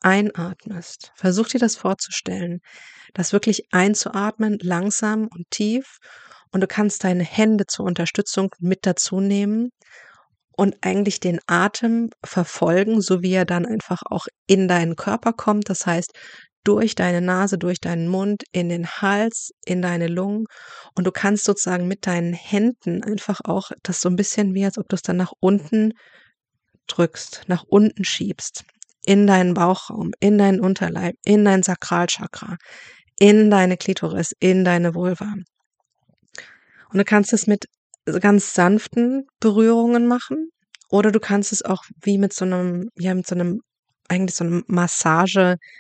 einatmest. 0.02 1.12
Versuch 1.16 1.48
dir 1.48 1.60
das 1.60 1.76
vorzustellen, 1.76 2.60
das 3.14 3.34
wirklich 3.34 3.64
einzuatmen, 3.72 4.58
langsam 4.62 5.28
und 5.28 5.50
tief 5.52 5.98
und 6.52 6.62
du 6.62 6.68
kannst 6.68 7.04
deine 7.04 7.24
Hände 7.24 7.66
zur 7.68 7.86
Unterstützung 7.86 8.50
mit 8.60 8.86
dazu 8.86 9.20
nehmen 9.20 9.72
und 10.58 10.78
eigentlich 10.82 11.20
den 11.22 11.40
Atem 11.48 12.10
verfolgen, 12.26 13.02
so 13.02 13.22
wie 13.24 13.34
er 13.34 13.46
dann 13.46 13.66
einfach 13.66 14.02
auch 14.10 14.28
in 14.48 14.68
deinen 14.68 14.96
Körper 14.98 15.34
kommt. 15.34 15.70
Das 15.70 15.86
heißt, 15.86 16.12
durch 16.66 16.96
deine 16.96 17.22
Nase, 17.22 17.58
durch 17.58 17.80
deinen 17.80 18.10
Mund, 18.10 18.44
in 18.52 18.70
den 18.70 18.88
Hals, 18.88 19.52
in 19.66 19.82
deine 19.82 20.08
Lungen 20.08 20.46
und 20.96 21.08
du 21.08 21.12
kannst 21.12 21.46
sozusagen 21.46 21.88
mit 21.88 22.08
deinen 22.08 22.34
Händen 22.34 23.04
einfach 23.04 23.40
auch 23.46 23.72
das 23.84 24.02
so 24.02 24.10
'n 24.10 24.18
bisschen 24.18 24.54
wie 24.56 24.66
als 24.66 24.78
ob 24.78 24.90
du's 24.90 25.02
dann 25.04 25.18
nach 25.18 25.34
unten 25.40 25.94
drückst, 26.88 27.44
nach 27.48 27.64
unten 27.68 28.04
schiebst, 28.06 28.64
in 29.06 29.28
deinen 29.28 29.54
Bauchraum, 29.54 30.12
in 30.20 30.38
deinen 30.38 30.60
Unterleib, 30.62 31.16
in 31.26 31.46
dein 31.46 31.64
Sakralchakra, 31.64 32.58
in 33.20 33.50
deine 33.52 33.78
Klitoris, 33.78 34.34
in 34.40 34.66
deine 34.66 34.96
Vulva. 34.96 35.34
Und 36.92 36.98
du 37.00 37.04
kannst 37.06 37.34
es 37.34 37.48
mit 37.48 37.66
ganz 38.22 38.54
sanften 38.54 39.28
Berührungen 39.40 40.08
machen 40.08 40.50
oder 40.90 41.12
du 41.12 41.20
kannst 41.20 41.52
es 41.54 41.64
auch 41.64 41.84
wie 42.04 42.18
mit 42.18 42.34
so 42.34 42.46
'nem 42.46 42.90
ja, 42.98 43.14
mit 43.16 43.28
so 43.28 43.36
'nem 43.36 43.62
eigentlich 44.10 44.36
so 44.36 44.44
'nem 44.46 44.64
Massagegriff, 44.68 45.78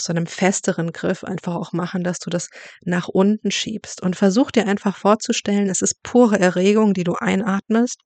so 0.00 0.12
'nem 0.14 0.26
festeren 0.26 0.92
Griff 0.92 1.24
einfach 1.24 1.54
auch 1.56 1.72
machen, 1.72 2.04
dass 2.04 2.18
du 2.20 2.30
das 2.30 2.48
nach 2.84 3.08
unten 3.08 3.50
schiebst. 3.52 4.02
Und 4.02 4.16
versuch 4.16 4.50
dir 4.52 4.66
einfach 4.68 4.96
vorzustellen, 4.98 5.68
es 5.70 5.82
ist 5.82 6.02
pure 6.04 6.38
Erregung, 6.40 6.94
die 6.94 7.04
du 7.04 7.14
einatmest 7.14 8.00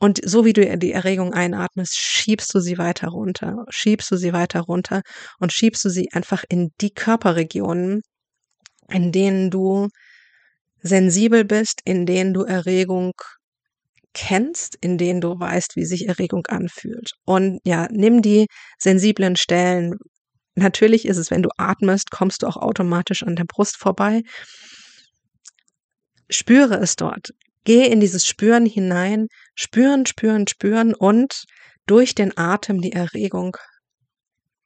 und 0.00 0.20
so 0.24 0.44
wie 0.46 0.52
du 0.54 0.78
die 0.78 0.92
Erregung 0.92 1.34
einatmest, 1.34 1.96
schiebst 1.98 2.54
du 2.54 2.60
sie 2.60 2.78
weiter 2.78 3.08
runter, 3.10 3.64
schiebst 3.70 4.10
du 4.12 4.16
sie 4.16 4.32
weiter 4.34 4.60
runter 4.62 5.02
und 5.40 5.52
schiebst 5.52 5.84
du 5.84 5.90
sie 5.90 6.10
einfach 6.12 6.44
in 6.50 6.72
die 6.82 6.92
Körperregionen, 6.94 8.02
in 8.90 9.12
denen 9.12 9.50
du 9.52 9.88
sensibel 10.82 11.44
bist, 11.44 11.80
in 11.84 12.06
denen 12.06 12.34
du 12.34 12.42
Erregung 12.42 13.12
kennst, 14.14 14.76
in 14.80 14.98
denen 14.98 15.20
du 15.20 15.38
weißt, 15.38 15.76
wie 15.76 15.84
sich 15.84 16.06
Erregung 16.08 16.46
anfühlt. 16.46 17.12
Und 17.24 17.60
ja, 17.64 17.88
nimm 17.90 18.22
die 18.22 18.46
sensiblen 18.78 19.36
Stellen. 19.36 19.94
Natürlich 20.54 21.06
ist 21.06 21.16
es, 21.16 21.30
wenn 21.30 21.42
du 21.42 21.48
atmest, 21.56 22.10
kommst 22.10 22.42
du 22.42 22.46
auch 22.46 22.56
automatisch 22.56 23.22
an 23.22 23.36
der 23.36 23.44
Brust 23.44 23.76
vorbei. 23.76 24.22
Spüre 26.28 26.76
es 26.76 26.96
dort. 26.96 27.30
Geh 27.64 27.86
in 27.86 28.00
dieses 28.00 28.26
Spüren 28.26 28.66
hinein. 28.66 29.28
Spüren, 29.54 30.04
spüren, 30.04 30.46
spüren 30.46 30.94
und 30.94 31.44
durch 31.86 32.14
den 32.14 32.36
Atem 32.36 32.80
die 32.80 32.92
Erregung 32.92 33.56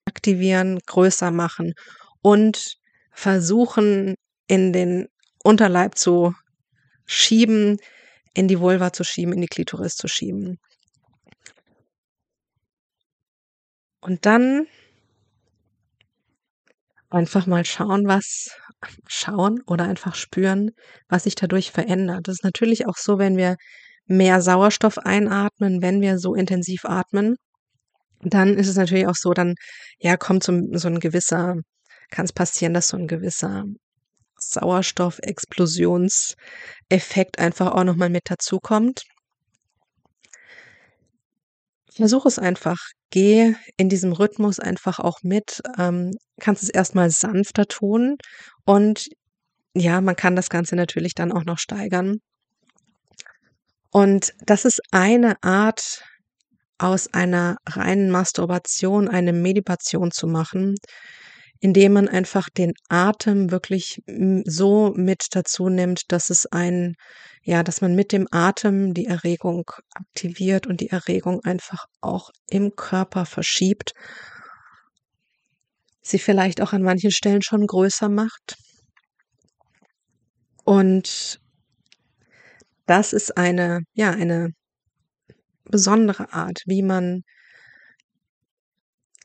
aktivieren, 0.07 0.79
größer 0.87 1.31
machen 1.31 1.74
und 2.20 2.76
versuchen, 3.12 4.14
in 4.48 4.72
den 4.72 5.07
Unterleib 5.46 5.96
zu 5.98 6.35
schieben, 7.06 7.78
in 8.35 8.48
die 8.48 8.61
Vulva 8.61 8.92
zu 8.92 9.04
schieben, 9.04 9.35
in 9.35 9.42
die 9.42 9.48
Klitoris 9.48 9.96
zu 9.96 10.09
schieben. 10.09 10.59
Und 14.02 14.24
dann 14.26 14.66
einfach 17.11 17.46
mal 17.46 17.64
schauen, 17.64 18.06
was 18.09 18.50
schauen 19.09 19.61
oder 19.66 19.85
einfach 19.85 20.14
spüren, 20.14 20.72
was 21.09 21.24
sich 21.24 21.35
dadurch 21.37 21.70
verändert. 21.70 22.26
Das 22.28 22.37
ist 22.37 22.44
natürlich 22.44 22.87
auch 22.87 22.96
so, 22.96 23.18
wenn 23.18 23.37
wir 23.37 23.56
mehr 24.06 24.40
Sauerstoff 24.42 24.98
einatmen, 24.98 25.82
wenn 25.82 26.00
wir 26.00 26.18
so 26.18 26.35
intensiv 26.35 26.85
atmen, 26.85 27.37
dann 28.22 28.56
ist 28.59 28.68
es 28.68 28.76
natürlich 28.76 29.06
auch 29.09 29.16
so, 29.16 29.35
dann, 29.35 29.54
ja, 30.00 30.16
kommt 30.18 30.44
so 30.44 30.52
so 30.74 30.88
'n 30.88 31.00
gewisser 31.00 31.56
kann's 32.11 32.32
passieren, 32.35 32.74
dass 32.74 32.88
so 32.88 32.96
'n 32.98 33.09
gewisser 33.09 33.64
Sauerstoffexplosionseffekt 34.50 37.38
einfach 37.38 37.72
auch 37.72 37.85
noch 37.85 37.96
mal 37.96 38.11
mit 38.11 38.30
dazukommt. 38.30 39.02
Versuch 41.90 42.26
es 42.26 42.38
einfach. 42.38 42.76
Geh 43.11 43.54
in 43.76 43.88
diesem 43.88 44.12
Rhythmus 44.12 44.61
einfach 44.61 44.98
auch 44.98 45.22
mit, 45.22 45.61
ähm, 45.78 46.12
kannst 46.40 46.62
es 46.62 46.68
erst 46.68 46.94
mal 46.94 47.11
sanfter 47.11 47.66
tun 47.66 48.16
und 48.64 49.09
ja, 49.74 50.00
man 50.00 50.16
kann 50.16 50.37
das 50.37 50.50
Ganze 50.50 50.76
natürlich 50.76 51.14
dann 51.14 51.32
auch 51.32 51.44
noch 51.44 51.59
steigern. 51.59 52.18
Und 53.90 54.35
das 54.44 54.64
ist 54.64 54.80
eine 54.90 55.42
Art, 55.42 56.02
aus 56.78 57.12
einer 57.14 57.56
reinen 57.66 58.11
Masturbation 58.11 59.09
eine 59.09 59.32
Medipation 59.32 60.11
zu 60.11 60.26
machen, 60.26 60.74
indem 61.60 61.94
man 61.94 62.08
einfach 62.08 62.48
den 62.50 62.72
Atem 62.88 63.50
wirklich, 63.50 64.02
hm, 64.06 64.42
so 64.46 64.92
mit 64.94 65.26
dazu 65.30 65.68
nimmt, 65.68 66.02
dass 66.12 66.30
es 66.30 66.46
ein 66.46 66.94
ja, 67.42 67.62
dass 67.62 67.80
man 67.80 67.94
mit 67.94 68.10
dem 68.10 68.26
Atem 68.32 68.92
die 68.92 69.06
Erregung 69.06 69.70
aktiviert 69.94 70.66
und 70.66 70.80
die 70.80 70.90
Erregung 70.90 71.44
einfach 71.44 71.86
auch 72.00 72.30
im 72.48 72.74
Körper 72.74 73.24
verschiebt 73.24 73.92
sie 76.06 76.18
vielleicht 76.18 76.60
auch 76.60 76.72
an 76.72 76.82
manchen 76.82 77.10
Stellen 77.10 77.42
schon 77.42 77.66
größer 77.66 78.08
macht. 78.08 78.56
Und 80.64 81.40
das 82.86 83.12
ist 83.12 83.36
eine 83.36 83.80
ja, 83.94 84.10
eine 84.10 84.50
besondere 85.64 86.32
Art, 86.32 86.62
wie 86.66 86.82
man 86.82 87.22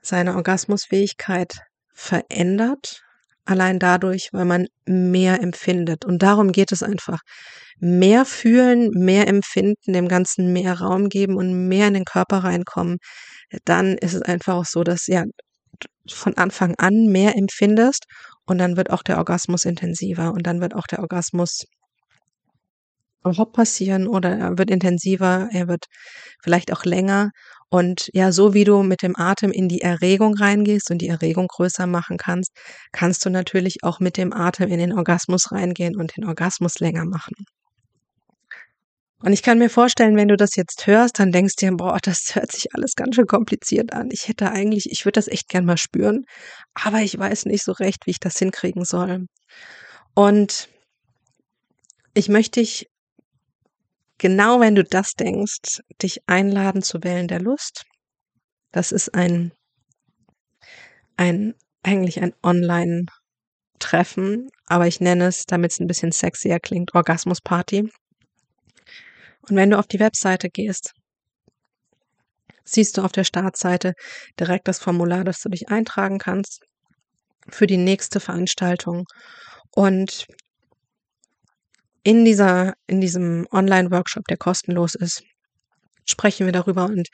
seine 0.01 0.35
Orgasmusfähigkeit 0.35 1.61
verändert, 1.93 3.01
allein 3.45 3.80
dadurch, 3.80 4.30
weil 4.34 4.45
man 4.45 4.67
mehr 4.86 5.41
empfindet. 5.41 6.06
Und 6.06 6.23
darum 6.23 6.51
geht 6.51 6.71
es 6.71 6.84
einfach. 6.84 7.19
Mehr 7.80 8.25
fühlen, 8.25 8.91
mehr 8.91 9.27
empfinden, 9.27 9.93
dem 9.93 10.08
Ganzen 10.08 10.54
mehr 10.54 10.80
Raum 10.80 11.10
geben 11.10 11.36
und 11.38 11.67
mehr 11.67 11.88
in 11.88 11.95
den 11.95 12.06
Körper 12.06 12.39
reinkommen. 12.43 12.97
Dann 13.65 13.97
ist 13.97 14.13
es 14.13 14.21
einfach 14.21 14.56
auch 14.56 14.65
so, 14.65 14.84
dass, 14.84 15.08
ja, 15.08 15.25
von 16.10 16.38
Anfang 16.38 16.75
an 16.77 17.08
mehr 17.08 17.36
empfindest 17.36 18.06
und 18.45 18.58
dann 18.60 18.77
wird 18.77 18.91
auch 18.91 19.04
der 19.04 19.17
Orgasmus 19.17 19.65
intensiver 19.65 20.32
und 20.34 20.45
dann 20.47 20.62
wird 20.62 20.75
auch 20.75 20.88
der 20.88 20.99
Orgasmus 20.99 21.65
überhaupt 23.23 23.54
passieren 23.54 24.08
oder 24.08 24.38
er 24.38 24.58
wird 24.58 24.71
intensiver, 24.71 25.47
er 25.51 25.67
wird 25.67 25.86
vielleicht 26.41 26.71
auch 26.73 26.86
länger. 26.86 27.32
Und 27.71 28.10
ja, 28.13 28.31
so 28.31 28.53
wie 28.53 28.65
du 28.65 28.84
mit 28.84 29.01
dem 29.01 29.15
Atem 29.17 29.51
in 29.51 29.67
die 29.67 29.81
Erregung 29.81 30.36
reingehst 30.36 30.91
und 30.91 30.99
die 30.99 31.07
Erregung 31.07 31.47
größer 31.47 31.88
machen 31.88 32.17
kannst, 32.17 32.51
kannst 32.91 33.25
du 33.25 33.31
natürlich 33.31 33.84
auch 33.84 33.99
mit 33.99 34.17
dem 34.17 34.31
Atem 34.34 34.69
in 34.69 34.77
den 34.79 34.93
Orgasmus 34.93 35.51
reingehen 35.51 35.95
und 35.97 36.15
den 36.17 36.25
Orgasmus 36.25 36.79
länger 36.79 37.05
machen. 37.05 37.34
Und 39.23 39.34
ich 39.34 39.43
kann 39.43 39.57
mir 39.60 39.69
vorstellen, 39.69 40.15
wenn 40.15 40.27
du 40.27 40.36
das 40.38 40.55
jetzt 40.55 40.86
hörst, 40.88 41.19
dann 41.19 41.31
denkst 41.31 41.55
dir: 41.55 41.71
„Boah, 41.75 41.97
das 42.01 42.36
hört 42.36 42.51
sich 42.51 42.73
alles 42.75 42.95
ganz 42.95 43.15
schön 43.15 43.25
kompliziert 43.27 43.93
an. 43.93 44.10
Ich 44.12 44.27
hätte 44.27 44.51
eigentlich 44.51 44.88
ich 44.91 45.05
würde 45.05 45.13
das 45.19 45.27
echt 45.27 45.47
gern 45.49 45.65
mal 45.65 45.77
spüren, 45.77 46.25
aber 46.73 47.01
ich 47.01 47.17
weiß 47.17 47.45
nicht 47.45 47.63
so 47.63 47.71
recht, 47.73 48.05
wie 48.05 48.12
ich 48.12 48.19
das 48.19 48.38
hinkriegen 48.38 48.84
soll.“ 48.86 49.25
Und 50.15 50.69
ich 52.13 52.29
möchte 52.29 52.60
dich 52.62 52.88
genau 54.21 54.60
wenn 54.60 54.75
du 54.75 54.84
das 54.84 55.13
denkst, 55.13 55.81
dich 56.01 56.21
einladen 56.27 56.81
zu 56.84 57.03
Wellen 57.03 57.27
der 57.27 57.41
Lust. 57.41 57.84
Das 58.71 58.91
ist 58.91 59.13
ein 59.15 59.51
ein 61.17 61.55
eigentlich 61.84 62.21
ein 62.21 62.34
Online-Treffen, 62.43 64.49
aber 64.67 64.88
ich 64.88 64.99
nenne 65.01 65.25
es, 65.27 65.45
damit's 65.45 65.79
'n 65.79 65.88
bisschen 65.88 66.12
sexier 66.12 66.60
klingt, 66.60 66.93
Orgasmusparty. 66.95 67.89
Und 69.49 69.55
wenn 69.55 69.71
du 69.71 69.79
auf 69.79 69.88
die 69.88 69.99
Webseite 69.99 70.49
gehst 70.49 70.93
siehst 72.63 72.97
du 72.97 73.03
auf 73.03 73.12
der 73.12 73.23
Startseite 73.23 73.93
direkt 74.39 74.67
das 74.67 74.79
Formular, 74.79 75.23
dass 75.23 75.41
du 75.41 75.49
dich 75.49 75.69
eintragen 75.69 76.19
kannst 76.19 76.62
für 77.49 77.67
die 77.67 77.77
nächste 77.77 78.19
Veranstaltung. 78.19 79.05
Und 79.71 80.27
in 82.03 82.25
dieser 82.25 82.73
in 82.87 83.01
diesem 83.01 83.47
Online-Workshop, 83.51 84.25
der 84.27 84.37
kostenlos 84.37 84.95
ist, 84.95 85.23
sprechen 86.05 86.45
wir 86.45 86.53
darüber 86.53 86.85
und 86.85 87.07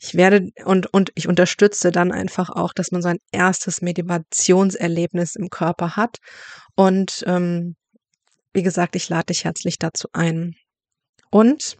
ich 0.00 0.14
werde 0.14 0.50
und 0.64 0.92
und 0.92 1.10
ich 1.14 1.28
unterstütze 1.28 1.90
dann 1.90 2.12
einfach 2.12 2.50
auch, 2.50 2.72
dass 2.72 2.90
man 2.90 3.02
sein 3.02 3.18
erstes 3.32 3.82
Medivationserlebnis 3.82 5.36
im 5.36 5.50
Körper 5.50 5.96
hat. 5.96 6.18
Und, 6.76 7.24
ähm, 7.26 7.76
wie 8.52 8.62
gesagt, 8.62 8.96
ich 8.96 9.08
lade 9.08 9.26
dich 9.26 9.44
herzlich 9.44 9.78
dazu 9.78 10.08
ein. 10.12 10.54
Und 11.30 11.76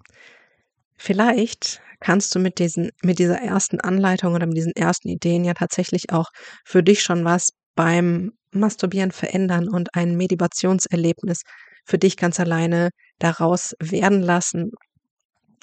vielleicht 0.96 1.80
kannst 2.00 2.34
du 2.34 2.38
mit 2.38 2.58
diesen 2.58 2.90
mit 3.02 3.18
dieser 3.18 3.38
ersten 3.40 3.80
Anleitung 3.80 4.34
oder 4.34 4.46
mit 4.46 4.56
diesen 4.56 4.74
ersten 4.74 5.08
Ideen 5.08 5.44
ja 5.44 5.54
tatsächlich 5.54 6.12
auch 6.12 6.30
für 6.64 6.82
dich 6.82 7.02
schon 7.02 7.24
was 7.24 7.50
beim 7.76 8.32
Masturbieren 8.52 9.12
verändern 9.12 9.68
und 9.68 9.94
ein 9.94 10.16
Medivationserlebnis 10.16 11.42
für 11.86 11.98
dich 11.98 12.16
ganz 12.16 12.40
alleine 12.40 12.90
daraus 13.18 13.74
werden 13.80 14.22
lassen, 14.22 14.72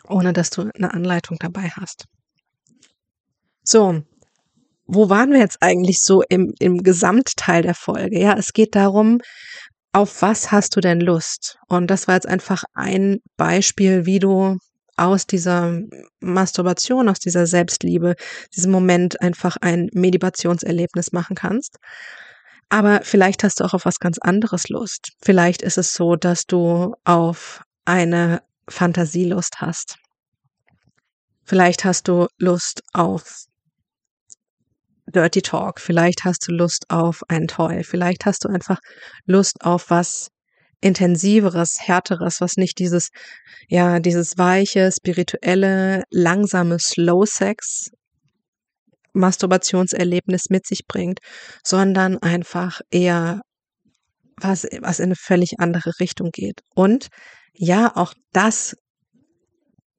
ohne 0.08 0.34
dass 0.34 0.50
du 0.52 0.69
'ne 0.78 0.93
Anleitung 0.93 1.38
dabei 1.39 1.69
hast. 1.71 2.06
So, 3.65 4.02
wo 4.88 5.10
waren 5.10 5.32
wir 5.32 5.39
jetzt 5.39 5.60
eigentlich 5.62 6.02
so 6.04 6.24
im 6.30 6.54
im 6.60 6.84
Gesamtteil 6.84 7.63
der 7.63 7.76
Folge? 7.76 8.19
Ja, 8.19 8.36
es 8.38 8.54
geht 8.54 8.76
darum, 8.76 9.19
auf 9.93 10.21
was 10.21 10.52
hast 10.52 10.76
du 10.78 10.82
denn 10.82 11.02
Lust? 11.02 11.58
Und 11.69 11.88
das 11.91 12.08
war 12.08 12.15
jetzt 12.15 12.28
einfach 12.28 12.63
ein 12.76 13.19
Beispiel, 13.38 14.06
wie 14.06 14.19
du 14.19 14.58
aus 14.97 15.25
dieser 15.25 15.82
Masturbation, 16.19 17.10
aus 17.10 17.19
dieser 17.19 17.47
Selbstliebe, 17.47 18.15
diesem 18.56 18.71
Moment 18.71 19.21
einfach 19.21 19.58
ein 19.62 19.89
Medivationserlebnis 19.93 21.12
machen 21.12 21.36
kannst. 21.36 21.77
Aber 22.69 23.01
vielleicht 23.04 23.43
hast 23.43 23.60
du 23.60 23.65
auch 23.65 23.73
auf 23.73 23.86
was 23.86 23.99
ganz 23.99 24.17
anderes 24.17 24.69
Lust. 24.69 25.12
Vielleicht 25.21 25.62
ist 25.62 25.77
es 25.77 25.93
so, 25.93 26.15
dass 26.15 26.45
du 26.45 26.95
auf 27.04 27.63
eine 27.86 28.41
Fantasielust 28.69 29.60
hast. 29.60 29.97
Vielleicht 31.43 31.84
hast 31.84 32.08
du 32.08 32.27
Lust 32.38 32.82
auf 32.93 33.45
Dirty 35.08 35.41
Talk, 35.41 35.82
vielleicht 35.82 36.23
hast 36.23 36.47
du 36.47 36.54
Lust 36.54 36.89
auf 36.89 37.23
ein 37.27 37.47
Toy, 37.47 37.84
vielleicht 37.84 38.25
hast 38.25 38.45
du 38.45 38.49
einfach 38.49 38.80
Lust 39.25 39.62
auf 39.62 39.89
was 39.89 40.30
Intensiveres, 40.81 41.77
Härteres, 41.79 42.41
was 42.41 42.57
nicht 42.57 42.79
dieses 42.79 43.09
ja, 43.69 43.99
dieses 43.99 44.37
weiche, 44.37 44.91
spirituelle, 44.91 46.03
langsame 46.11 46.79
Slow 46.79 47.25
Sex 47.25 47.91
Masturbationserlebnis 49.13 50.49
mit 50.49 50.65
sich 50.65 50.87
bringt, 50.87 51.19
sondern 51.63 52.17
einfach 52.19 52.81
eher 52.91 53.41
was 54.37 54.65
was 54.81 54.99
in 54.99 55.09
'ne 55.09 55.15
völlig 55.15 55.59
andere 55.59 55.91
Richtung 55.99 56.31
geht. 56.31 56.61
Und 56.75 57.07
ja, 57.53 57.95
auch 57.95 58.13
das 58.33 58.75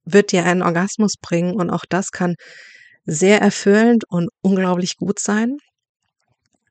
wird 0.04 0.32
dir 0.32 0.44
einen 0.44 0.62
Orgasmus 0.62 1.14
bringen 1.20 1.54
und 1.54 1.70
auch 1.70 1.84
das 1.88 2.10
kann 2.10 2.34
sehr 3.04 3.40
erfüllend 3.40 4.04
und 4.08 4.28
unglaublich 4.42 4.96
gut 4.96 5.20
sein. 5.20 5.56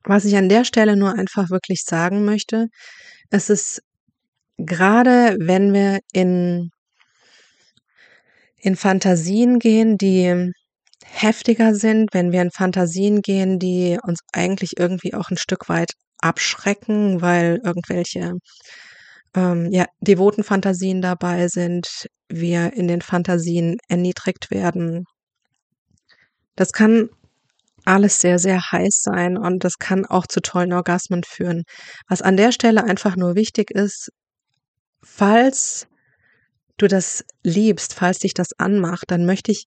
Was 0.04 0.24
ich 0.24 0.36
an 0.36 0.48
der 0.48 0.64
Stelle 0.64 0.96
nur 0.96 1.14
einfach 1.14 1.50
wirklich 1.50 1.82
sagen 1.84 2.24
möchte, 2.24 2.66
es 3.30 3.50
ist 3.50 3.82
grade, 4.58 5.36
wenn 5.40 5.72
wir 5.72 6.00
in 6.12 6.70
in 8.58 8.76
Fantasien 8.76 9.58
gehen, 9.58 9.98
die 9.98 10.52
heftiger 11.04 11.74
sind, 11.74 12.14
wenn 12.14 12.32
wir 12.32 12.42
in 12.42 12.50
Fantasien 12.50 13.20
gehen, 13.22 13.58
die 13.58 13.98
uns 14.02 14.20
eigentlich 14.32 14.78
irgendwie 14.78 15.14
auch 15.14 15.30
'n 15.30 15.36
Stück 15.36 15.68
weit 15.68 15.92
abschrecken, 16.18 17.20
weil 17.22 17.60
irgendwelche, 17.64 18.34
ähm, 19.36 19.70
ja, 19.72 19.86
devoten 20.00 20.44
Fantasien 20.44 21.02
dabei 21.02 21.48
sind, 21.48 22.08
wir 22.30 22.74
in 22.74 22.88
den 22.88 23.02
Fantasien 23.02 23.78
erniedrigt 23.88 24.50
werden. 24.50 25.04
Das 26.58 26.72
kann 26.72 27.08
alles 27.84 28.20
sehr, 28.20 28.38
sehr 28.38 28.60
heiß 28.72 29.02
sein 29.02 29.38
und 29.38 29.64
das 29.64 29.78
kann 29.78 30.06
auch 30.06 30.26
zu 30.26 30.40
tollen 30.40 30.72
Orgasmen 30.72 31.22
führen. 31.24 31.64
Was 32.08 32.22
an 32.22 32.36
der 32.36 32.52
Stelle 32.52 32.84
einfach 32.84 33.16
nur 33.16 33.34
wichtig 33.36 33.70
ist, 33.72 34.10
falls 35.02 35.86
du 36.78 36.88
das 36.88 37.24
liebst, 37.42 37.94
falls 37.94 38.20
dich 38.20 38.34
das 38.34 38.52
anmacht, 38.58 39.10
dann 39.10 39.26
möchte 39.26 39.52
ich 39.52 39.66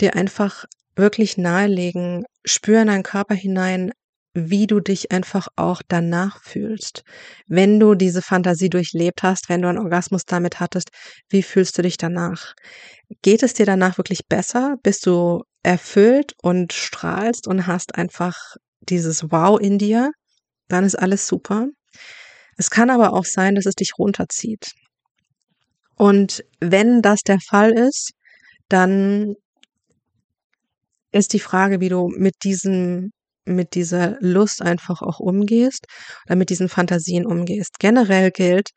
dir 0.00 0.14
einfach 0.14 0.64
wirklich 0.96 1.38
nahelegen, 1.38 2.24
spüre 2.44 2.82
in 2.82 2.88
deinen 2.88 3.02
Körper 3.02 3.34
hinein, 3.34 3.92
wie 4.34 4.66
du 4.66 4.80
dich 4.80 5.10
einfach 5.10 5.48
auch 5.56 5.82
danach 5.88 6.42
fühlst. 6.42 7.02
Wenn 7.46 7.80
du 7.80 7.94
diese 7.94 8.22
Fantasie 8.22 8.68
durchlebt 8.68 9.22
hast, 9.22 9.48
wenn 9.48 9.62
du 9.62 9.68
einen 9.68 9.78
Orgasmus 9.78 10.24
damit 10.26 10.60
hattest, 10.60 10.90
wie 11.28 11.42
fühlst 11.42 11.78
du 11.78 11.82
dich 11.82 11.96
danach? 11.96 12.54
Geht 13.22 13.42
es 13.42 13.54
dir 13.54 13.66
danach 13.66 13.98
wirklich 13.98 14.26
besser? 14.28 14.76
Bist 14.82 15.06
du 15.06 15.42
erfüllt 15.62 16.34
und 16.42 16.72
strahlst 16.72 17.46
und 17.46 17.66
hast 17.66 17.94
einfach 17.94 18.36
dieses 18.80 19.30
Wow 19.30 19.60
in 19.60 19.78
dir, 19.78 20.12
dann 20.68 20.84
ist 20.84 20.96
alles 20.96 21.26
super. 21.26 21.68
Es 22.58 22.70
kann 22.70 22.90
aber 22.90 23.14
auch 23.14 23.24
sein, 23.24 23.54
dass 23.54 23.66
es 23.66 23.74
dich 23.74 23.92
runterzieht. 23.98 24.72
Und 25.94 26.44
wenn 26.60 27.02
das 27.02 27.22
der 27.22 27.38
Fall 27.40 27.72
ist, 27.72 28.12
dann 28.68 29.34
ist 31.12 31.32
die 31.32 31.40
Frage, 31.40 31.80
wie 31.80 31.88
du 31.88 32.08
mit 32.08 32.34
diesem 32.44 33.10
mit 33.46 33.74
dieser 33.74 34.18
Lust 34.20 34.60
einfach 34.60 35.00
auch 35.00 35.20
umgehst 35.20 35.86
oder 36.26 36.36
mit 36.36 36.50
diesen 36.50 36.68
Fantasien 36.68 37.24
umgehst. 37.24 37.78
Generell 37.78 38.30
gilt, 38.30 38.70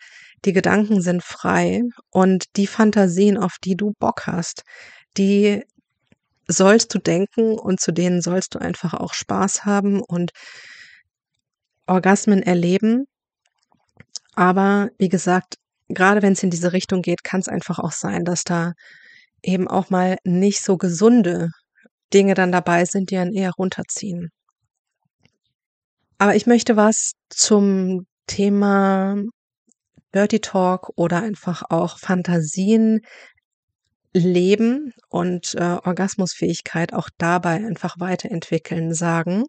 die 0.46 0.54
Gedanken 0.54 1.02
sind 1.02 1.24
frei 1.24 1.82
und 2.10 2.46
die 2.56 2.68
Fantasien, 2.68 3.38
auf 3.38 3.58
die 3.64 3.76
du 3.76 3.92
Bock 4.00 4.28
hast, 4.28 4.64
die 5.18 5.64
sollst 6.48 6.94
du 6.94 7.00
denken 7.00 7.60
und 7.60 7.82
zu 7.82 7.92
denen 7.92 8.22
sollst 8.22 8.56
du 8.56 8.60
einfach 8.60 8.94
auch 8.94 9.14
Spaß 9.14 9.66
haben 9.66 10.02
und 10.02 10.32
Orgasmen 11.86 12.42
erleben. 12.42 13.06
Aber 14.42 14.90
wie 14.98 15.08
gesagt, 15.08 15.58
gerade 15.88 16.24
wenn 16.24 16.34
es 16.34 16.42
in 16.42 16.50
diese 16.50 16.74
Richtung 16.74 17.04
geht, 17.04 17.24
kann 17.24 17.42
es 17.42 17.48
einfach 17.48 17.78
auch 17.78 17.92
sein, 17.92 18.26
dass 18.26 18.44
da 18.44 18.74
eben 19.44 19.68
auch 19.68 19.92
mal 19.92 20.18
nicht 20.24 20.64
so 20.64 20.78
gesunde 20.78 21.52
Dinge 22.12 22.34
dann 22.34 22.52
dabei 22.52 22.86
sind, 22.86 23.12
die 23.12 23.18
einen 23.18 23.36
eher 23.36 23.52
runterziehen. 23.52 24.32
Aber 26.18 26.36
ich 26.36 26.48
möchte 26.48 26.76
was 26.76 27.12
zum 27.30 28.08
Thema 28.26 29.22
Dirty 30.12 30.40
Talk 30.40 30.90
oder 30.96 31.22
einfach 31.22 31.62
auch 31.70 32.00
Fantasien 32.00 33.02
leben 34.12 34.92
und 35.08 35.54
äh, 35.54 35.78
Orgasmusfähigkeit 35.84 36.94
auch 36.94 37.10
dabei 37.20 37.58
einfach 37.58 38.00
weiterentwickeln 38.00 38.96
sagen, 38.96 39.44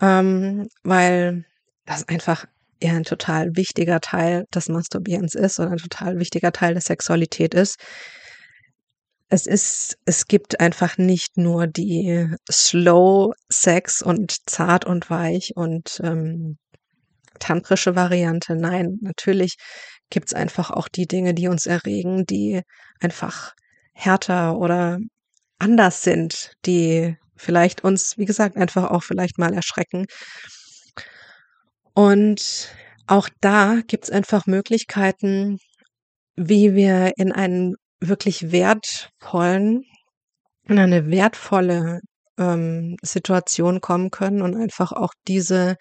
ähm, 0.00 0.66
weil 0.82 1.44
das 1.86 2.08
einfach 2.08 2.46
ja 2.82 2.92
ein 2.92 3.04
total 3.04 3.56
wichtiger 3.56 4.00
Teil 4.00 4.44
des 4.54 4.68
Masturbierens 4.68 5.34
ist 5.34 5.58
oder 5.60 5.70
ein 5.72 5.78
total 5.78 6.18
wichtiger 6.18 6.52
Teil 6.52 6.74
der 6.74 6.82
Sexualität 6.82 7.54
ist. 7.54 7.78
Es 9.28 9.46
ist, 9.46 9.96
es 10.04 10.26
gibt 10.26 10.60
einfach 10.60 10.98
nicht 10.98 11.38
nur 11.38 11.66
die 11.66 12.28
Slow 12.50 13.32
Sex 13.48 14.02
und 14.02 14.36
zart 14.46 14.84
und 14.84 15.08
weich 15.08 15.52
und 15.56 16.00
ähm, 16.04 16.58
tantrische 17.38 17.96
Variante. 17.96 18.56
Nein, 18.56 18.98
natürlich 19.00 19.56
gibt's 20.10 20.34
einfach 20.34 20.70
auch 20.70 20.88
die 20.88 21.06
Dinge, 21.06 21.34
die 21.34 21.48
uns 21.48 21.66
erregen, 21.66 22.26
die 22.26 22.60
einfach 23.00 23.54
härter 23.94 24.58
oder 24.58 24.98
anders 25.58 26.02
sind, 26.02 26.52
die 26.66 27.16
vielleicht 27.36 27.84
uns, 27.84 28.18
wie 28.18 28.24
gesagt, 28.26 28.56
einfach 28.56 28.90
auch 28.90 29.02
vielleicht 29.02 29.38
mal 29.38 29.54
erschrecken. 29.54 30.06
Und 31.94 32.74
auch 33.06 33.28
da 33.40 33.80
gibt's 33.86 34.10
einfach 34.10 34.46
Möglichkeiten, 34.46 35.58
wie 36.36 36.74
wir 36.74 37.12
in 37.16 37.32
einen 37.32 37.76
wirklich 38.00 38.52
wertvollen 38.52 39.84
in 40.64 40.78
eine 40.78 41.10
wertvolle 41.10 42.00
ähm, 42.38 42.96
Situation 43.02 43.80
kommen 43.80 44.10
können 44.10 44.42
und 44.42 44.56
einfach 44.56 44.92
auch 44.92 45.12
diese, 45.28 45.76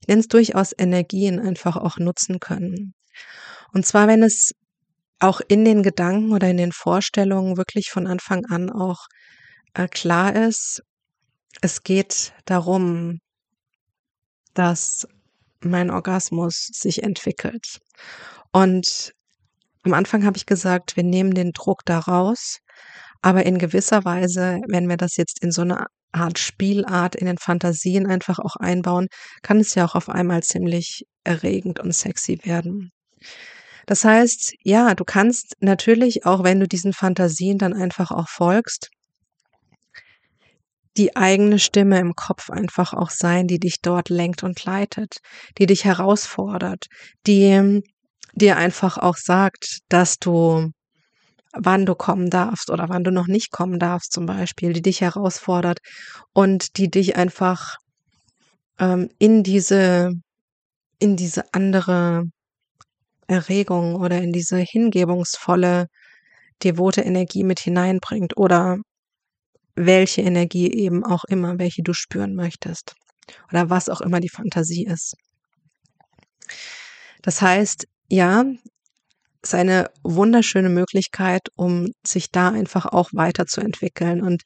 ich 0.00 0.08
nenne 0.08 0.20
es 0.20 0.28
durchaus 0.28 0.72
Energien, 0.76 1.38
einfach 1.40 1.76
auch 1.76 1.98
nutzen 1.98 2.40
können. 2.40 2.94
Und 3.72 3.86
zwar, 3.86 4.08
wenn 4.08 4.22
es 4.22 4.52
auch 5.18 5.40
in 5.48 5.64
den 5.64 5.82
Gedanken 5.82 6.32
oder 6.32 6.48
in 6.48 6.56
den 6.56 6.72
Vorstellungen 6.72 7.56
wirklich 7.56 7.90
von 7.90 8.06
Anfang 8.06 8.46
an 8.46 8.70
auch 8.70 9.06
äh, 9.74 9.86
klar 9.88 10.34
ist, 10.34 10.82
es 11.60 11.82
geht 11.82 12.32
darum, 12.46 13.18
dass 14.54 15.06
mein 15.64 15.90
Orgasmus 15.90 16.68
sich 16.72 17.02
entwickelt. 17.02 17.78
Und 18.52 19.12
am 19.82 19.94
Anfang 19.94 20.24
habe 20.24 20.36
ich 20.36 20.46
gesagt, 20.46 20.96
wir 20.96 21.04
nehmen 21.04 21.34
den 21.34 21.52
Druck 21.52 21.80
da 21.84 21.98
raus, 21.98 22.58
aber 23.22 23.46
in 23.46 23.58
gewisser 23.58 24.04
Weise, 24.04 24.60
wenn 24.68 24.88
wir 24.88 24.96
das 24.96 25.16
jetzt 25.16 25.42
in 25.42 25.50
so 25.50 25.62
eine 25.62 25.86
Art 26.12 26.38
Spielart 26.38 27.14
in 27.14 27.26
den 27.26 27.38
Fantasien 27.38 28.06
einfach 28.06 28.38
auch 28.38 28.56
einbauen, 28.56 29.06
kann 29.42 29.58
es 29.58 29.74
ja 29.74 29.84
auch 29.84 29.94
auf 29.94 30.08
einmal 30.08 30.42
ziemlich 30.42 31.04
erregend 31.24 31.80
und 31.80 31.94
sexy 31.94 32.40
werden. 32.44 32.90
Das 33.86 34.04
heißt, 34.04 34.54
ja, 34.62 34.94
du 34.94 35.04
kannst 35.04 35.54
natürlich, 35.60 36.26
auch 36.26 36.44
wenn 36.44 36.60
du 36.60 36.68
diesen 36.68 36.92
Fantasien 36.92 37.58
dann 37.58 37.72
einfach 37.72 38.10
auch 38.10 38.28
folgst, 38.28 38.90
die 40.96 41.16
eigene 41.16 41.58
Stimme 41.58 41.98
im 41.98 42.14
Kopf 42.14 42.50
einfach 42.50 42.92
auch 42.92 43.10
sein, 43.10 43.46
die 43.46 43.58
dich 43.58 43.80
dort 43.80 44.08
lenkt 44.08 44.42
und 44.42 44.64
leitet, 44.64 45.18
die 45.58 45.66
dich 45.66 45.84
herausfordert, 45.84 46.86
die 47.26 47.82
dir 48.34 48.56
einfach 48.56 48.98
auch 48.98 49.16
sagt, 49.16 49.80
dass 49.88 50.18
du 50.18 50.70
wann 51.52 51.84
du 51.86 51.94
kommen 51.94 52.30
darfst 52.30 52.70
oder 52.70 52.88
wann 52.88 53.04
du 53.04 53.10
noch 53.10 53.26
nicht 53.26 53.50
kommen 53.50 53.78
darfst 53.78 54.12
zum 54.12 54.26
Beispiel, 54.26 54.72
die 54.72 54.82
dich 54.82 55.00
herausfordert 55.00 55.78
und 56.32 56.76
die 56.76 56.88
dich 56.90 57.16
einfach 57.16 57.76
ähm, 58.78 59.10
in 59.18 59.42
diese 59.42 60.12
in 61.00 61.16
diese 61.16 61.52
andere 61.54 62.24
Erregung 63.26 63.96
oder 63.96 64.20
in 64.20 64.32
diese 64.32 64.58
hingebungsvolle, 64.58 65.86
devote 66.62 67.00
Energie 67.02 67.44
mit 67.44 67.60
hineinbringt 67.60 68.36
oder 68.36 68.78
welche 69.86 70.20
Energie 70.20 70.70
eben 70.72 71.04
auch 71.04 71.24
immer, 71.24 71.58
welche 71.58 71.82
du 71.82 71.92
spüren 71.94 72.34
möchtest 72.34 72.94
oder 73.50 73.70
was 73.70 73.88
auch 73.88 74.00
immer 74.00 74.20
die 74.20 74.28
Fantasie 74.28 74.84
ist. 74.84 75.14
Das 77.22 77.40
heißt, 77.40 77.86
ja, 78.08 78.44
ist 79.42 79.54
eine 79.54 79.90
wunderschöne 80.02 80.68
Möglichkeit, 80.68 81.48
um 81.56 81.92
sich 82.06 82.30
da 82.30 82.50
einfach 82.50 82.86
auch 82.86 83.10
weiterzuentwickeln. 83.14 84.22
Und 84.22 84.42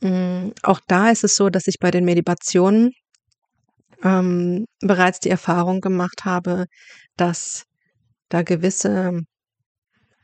mh, 0.00 0.10
mm, 0.10 0.52
auch 0.62 0.80
da 0.88 1.10
ist 1.10 1.22
es 1.22 1.36
so, 1.36 1.48
dass 1.50 1.68
ich 1.68 1.78
bei 1.78 1.90
den 1.90 2.04
Meditationen 2.04 2.92
ähm, 4.02 4.66
bereits 4.80 5.20
die 5.20 5.30
Erfahrung 5.30 5.80
gemacht 5.80 6.24
habe, 6.24 6.66
dass 7.16 7.64
da 8.28 8.42
gewisse 8.42 9.22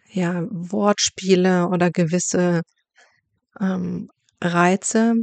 ja, 0.09 0.43
Wortspiele 0.51 1.69
oder 1.69 1.91
gewisse 1.91 2.63
ähm, 3.61 4.11
Reize, 4.41 5.15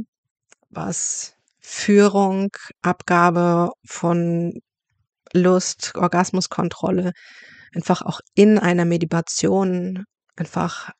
was 0.70 1.34
Führung, 1.60 2.48
Abgabe 2.82 3.70
von 3.84 4.60
Lust, 5.32 5.92
Orgasmuskontrolle 5.94 7.12
einfach 7.74 8.02
auch 8.02 8.20
in 8.34 8.58
einer 8.58 8.84
Meditation 8.84 10.04
einfach 10.36 10.90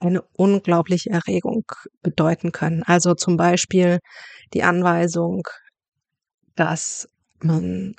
eine 0.00 0.22
unglaubliche 0.32 1.10
Erregung 1.10 1.64
bedeuten 2.02 2.50
können. 2.50 2.82
Also 2.82 3.14
zum 3.14 3.36
Beispiel 3.36 4.00
die 4.52 4.64
Anweisung, 4.64 5.42
dass 6.56 7.08
man 7.40 7.94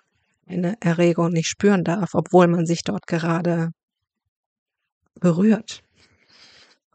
eine 0.45 0.75
Erregung 0.81 1.29
nicht 1.29 1.47
spüren 1.47 1.83
darf, 1.83 2.13
obwohl 2.13 2.47
man 2.47 2.65
sich 2.65 2.83
dort 2.83 3.07
gerade 3.07 3.69
berührt. 5.15 5.81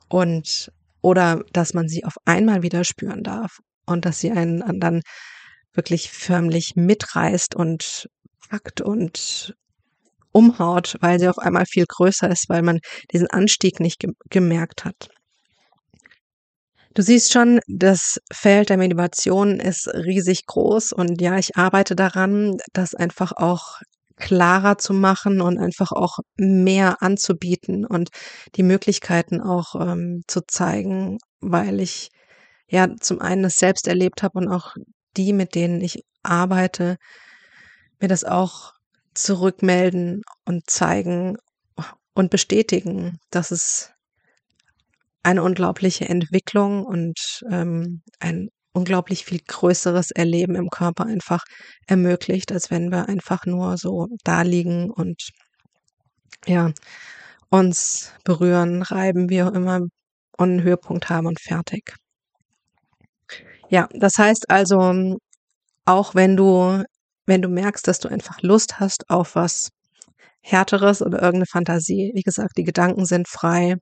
Und 0.09 0.71
oder 1.03 1.45
dass 1.53 1.75
man 1.75 1.89
sie 1.89 2.05
auf 2.05 2.15
einmal 2.25 2.63
wieder 2.63 2.85
spüren 2.85 3.23
darf 3.23 3.59
und 3.87 4.05
dass 4.05 4.21
sie 4.21 4.31
einen 4.31 4.81
dann 4.81 5.03
wirklich 5.73 6.11
förmlich 6.11 6.75
mitreißt 6.77 7.55
und 7.55 8.09
packt 8.49 8.81
und 8.81 9.55
umhaut, 10.33 10.97
weil 11.01 11.19
sie 11.19 11.29
auf 11.29 11.39
einmal 11.39 11.67
viel 11.67 11.85
größer 11.87 12.31
ist, 12.31 12.49
weil 12.49 12.63
man 12.63 12.81
diesen 13.13 13.29
Anstieg 13.29 13.81
nicht 13.81 14.01
ge 14.01 14.13
gemerkt 14.31 14.85
hat. 14.85 15.09
Du 16.95 17.03
siehst 17.03 17.33
schon, 17.33 17.61
das 17.69 18.19
Feld 18.33 18.71
der 18.71 18.77
Meditation 18.77 19.61
ist 19.61 19.87
riesig 19.89 20.47
groß 20.47 20.93
und 20.93 21.21
ja, 21.21 21.39
ich 21.39 21.57
arbeite 21.57 21.95
daran, 21.95 22.57
das 22.73 22.95
einfach 22.95 23.33
auch 23.33 23.81
klarer 24.19 24.79
zu 24.79 24.93
machen 24.95 25.41
und 25.41 25.59
einfach 25.59 25.93
auch 25.93 26.19
mehr 26.37 27.03
anzubieten 27.03 27.87
und 27.87 28.11
die 28.57 28.63
Möglichkeiten 28.63 29.41
auch 29.41 29.75
ähm, 29.75 30.23
zu 30.27 30.43
zeigen, 30.47 31.19
weil 31.41 31.81
ich 31.81 32.11
ja 32.69 32.89
zum 33.01 33.21
einen 33.21 33.43
das 33.43 33.59
selbst 33.59 33.89
erlebt 33.89 34.23
habe 34.23 34.39
und 34.39 34.49
auch 34.49 34.75
die, 35.17 35.33
mit 35.33 35.55
denen 35.55 35.81
ich 35.81 36.05
arbeite, 36.23 36.97
mir 38.01 38.09
das 38.09 38.25
auch 38.25 38.73
zurückmelden 39.15 40.23
und 40.45 40.69
zeigen 40.71 41.37
und 42.15 42.31
bestätigen, 42.31 43.19
dass 43.31 43.51
es 43.51 43.93
eine 45.23 45.43
unglaubliche 45.43 46.09
Entwicklung 46.09 46.85
und 46.85 47.43
ähm, 47.51 48.03
ein 48.19 48.49
unglaublich 48.73 49.25
viel 49.25 49.41
größeres 49.47 50.11
Erleben 50.11 50.55
im 50.55 50.71
Körper 50.71 51.07
einfach 51.07 51.45
ermöglicht, 51.87 52.53
als 52.53 52.71
wenn 52.71 52.91
wir 52.91 53.09
einfach 53.09 53.47
nur 53.47 53.77
so 53.79 54.09
da 54.25 54.43
liegen 54.43 54.91
und 54.91 55.31
ja, 56.47 56.73
uns 57.51 58.13
berühren, 58.25 58.83
reiben, 58.83 59.31
wie 59.31 59.43
auch 59.43 59.53
immer 59.53 59.81
und 60.39 60.51
einen 60.51 60.63
Höhepunkt 60.63 61.11
haben 61.11 61.27
und 61.27 61.41
fertig. 61.41 61.95
Ja, 63.71 63.89
das 63.93 64.15
heißt 64.19 64.51
also, 64.51 65.19
auch 65.85 66.15
wenn 66.15 66.37
du 66.37 66.85
wenn 67.27 67.43
du 67.43 67.49
merkst, 67.49 67.87
dass 67.87 67.99
du 68.01 68.09
einfach 68.09 68.41
Lust 68.43 68.81
hast 68.81 69.11
auf 69.11 69.35
was 69.35 69.71
Härteres 70.43 71.03
oder 71.03 71.19
irgendeine 71.19 71.47
Fantasie, 71.47 72.13
wie 72.15 72.23
gesagt, 72.23 72.57
die 72.57 72.65
Gedanken 72.65 73.05
sind 73.07 73.29
frei. 73.29 73.77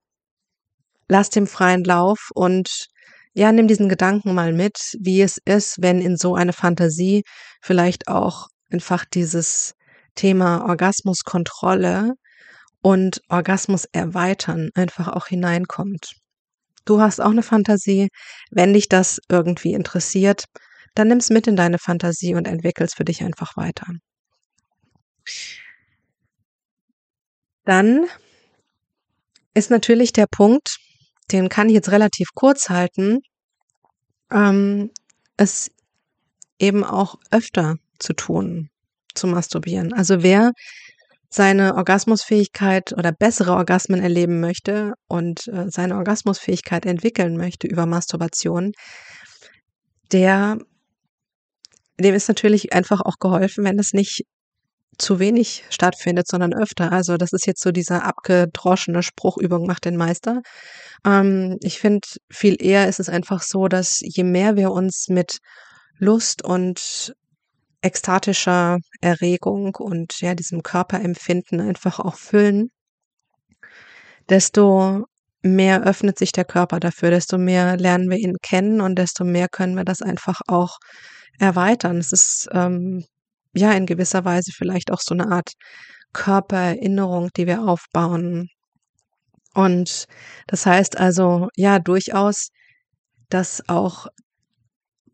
Lass 1.08 1.30
dem 1.30 1.46
freien 1.46 1.84
Lauf 1.84 2.30
und 2.34 2.88
ja, 3.36 3.52
nimm 3.52 3.68
diesen 3.68 3.90
Gedanken 3.90 4.32
mal 4.32 4.54
mit, 4.54 4.78
wie 4.98 5.20
es 5.20 5.38
ist, 5.44 5.82
wenn 5.82 6.00
in 6.00 6.16
so 6.16 6.34
eine 6.34 6.54
Fantasie 6.54 7.22
vielleicht 7.60 8.08
auch 8.08 8.48
einfach 8.70 9.04
dieses 9.04 9.74
Thema 10.14 10.64
Orgasmuskontrolle 10.66 12.14
und 12.80 13.20
Orgasmus 13.28 13.84
erweitern 13.92 14.70
einfach 14.74 15.08
auch 15.08 15.26
hineinkommt. 15.26 16.14
Du 16.86 17.02
hast 17.02 17.20
auch 17.20 17.30
eine 17.30 17.42
Fantasie. 17.42 18.08
Wenn 18.50 18.72
dich 18.72 18.88
das 18.88 19.20
irgendwie 19.28 19.74
interessiert, 19.74 20.44
dann 20.94 21.08
nimm's 21.08 21.28
mit 21.28 21.46
in 21.46 21.56
deine 21.56 21.78
Fantasie 21.78 22.34
und 22.34 22.48
entwickel's 22.48 22.94
für 22.94 23.04
dich 23.04 23.22
einfach 23.22 23.54
weiter. 23.58 23.86
Dann 27.66 28.06
ist 29.52 29.70
natürlich 29.70 30.14
der 30.14 30.26
Punkt, 30.26 30.78
den 31.32 31.48
kann 31.48 31.68
ich 31.68 31.74
jetzt 31.74 31.90
relativ 31.90 32.28
kurz 32.34 32.68
halten, 32.68 33.20
ähm, 34.30 34.90
es 35.36 35.70
eben 36.58 36.84
auch 36.84 37.16
öfter 37.30 37.76
zu 37.98 38.12
tun, 38.12 38.70
zu 39.14 39.26
masturbieren. 39.26 39.92
Also 39.92 40.22
wer 40.22 40.52
seine 41.28 41.74
Orgasmusfähigkeit 41.74 42.92
oder 42.92 43.12
bessere 43.12 43.52
Orgasmen 43.52 44.00
erleben 44.00 44.40
möchte 44.40 44.94
und 45.08 45.48
äh, 45.48 45.66
seine 45.68 45.96
Orgasmusfähigkeit 45.96 46.86
entwickeln 46.86 47.36
möchte 47.36 47.66
über 47.66 47.86
Masturbation, 47.86 48.72
der 50.12 50.58
dem 51.98 52.14
ist 52.14 52.28
natürlich 52.28 52.72
einfach 52.72 53.00
auch 53.00 53.18
geholfen, 53.18 53.64
wenn 53.64 53.78
es 53.78 53.92
nicht 53.92 54.24
zu 54.98 55.18
wenig 55.18 55.64
stattfindet, 55.68 56.26
sondern 56.26 56.54
öfter. 56.54 56.92
Also 56.92 57.16
das 57.16 57.32
ist 57.32 57.46
jetzt 57.46 57.62
so 57.62 57.70
dieser 57.70 58.04
abgedroschene 58.04 59.02
Spruchübung 59.02 59.66
macht 59.66 59.84
den 59.84 59.96
Meister. 59.96 60.42
Ähm, 61.04 61.58
ich 61.62 61.78
finde, 61.80 62.06
viel 62.30 62.56
eher 62.60 62.88
ist 62.88 63.00
es 63.00 63.08
einfach 63.08 63.42
so, 63.42 63.68
dass 63.68 64.00
je 64.00 64.24
mehr 64.24 64.56
wir 64.56 64.70
uns 64.70 65.08
mit 65.08 65.38
Lust 65.98 66.42
und 66.42 67.14
ekstatischer 67.82 68.78
Erregung 69.00 69.76
und 69.76 70.20
ja, 70.20 70.34
diesem 70.34 70.62
Körperempfinden 70.62 71.60
einfach 71.60 72.00
auch 72.00 72.16
füllen, 72.16 72.70
desto 74.28 75.04
mehr 75.42 75.84
öffnet 75.84 76.18
sich 76.18 76.32
der 76.32 76.44
Körper 76.44 76.80
dafür, 76.80 77.10
desto 77.10 77.38
mehr 77.38 77.76
lernen 77.76 78.10
wir 78.10 78.18
ihn 78.18 78.36
kennen 78.42 78.80
und 78.80 78.96
desto 78.96 79.24
mehr 79.24 79.48
können 79.48 79.76
wir 79.76 79.84
das 79.84 80.02
einfach 80.02 80.40
auch 80.48 80.78
erweitern. 81.38 81.98
Es 81.98 82.12
ist 82.12 82.48
ähm, 82.52 83.04
ja 83.56 83.72
in 83.72 83.86
gewisser 83.86 84.24
Weise 84.24 84.52
vielleicht 84.54 84.92
auch 84.92 85.00
so 85.00 85.14
eine 85.14 85.30
Art 85.30 85.52
Körpererinnerung, 86.12 87.30
die 87.36 87.46
wir 87.46 87.62
aufbauen. 87.62 88.48
Und 89.54 90.06
das 90.46 90.66
heißt 90.66 90.98
also, 90.98 91.48
ja, 91.56 91.78
durchaus 91.78 92.48
das 93.28 93.62
auch 93.68 94.06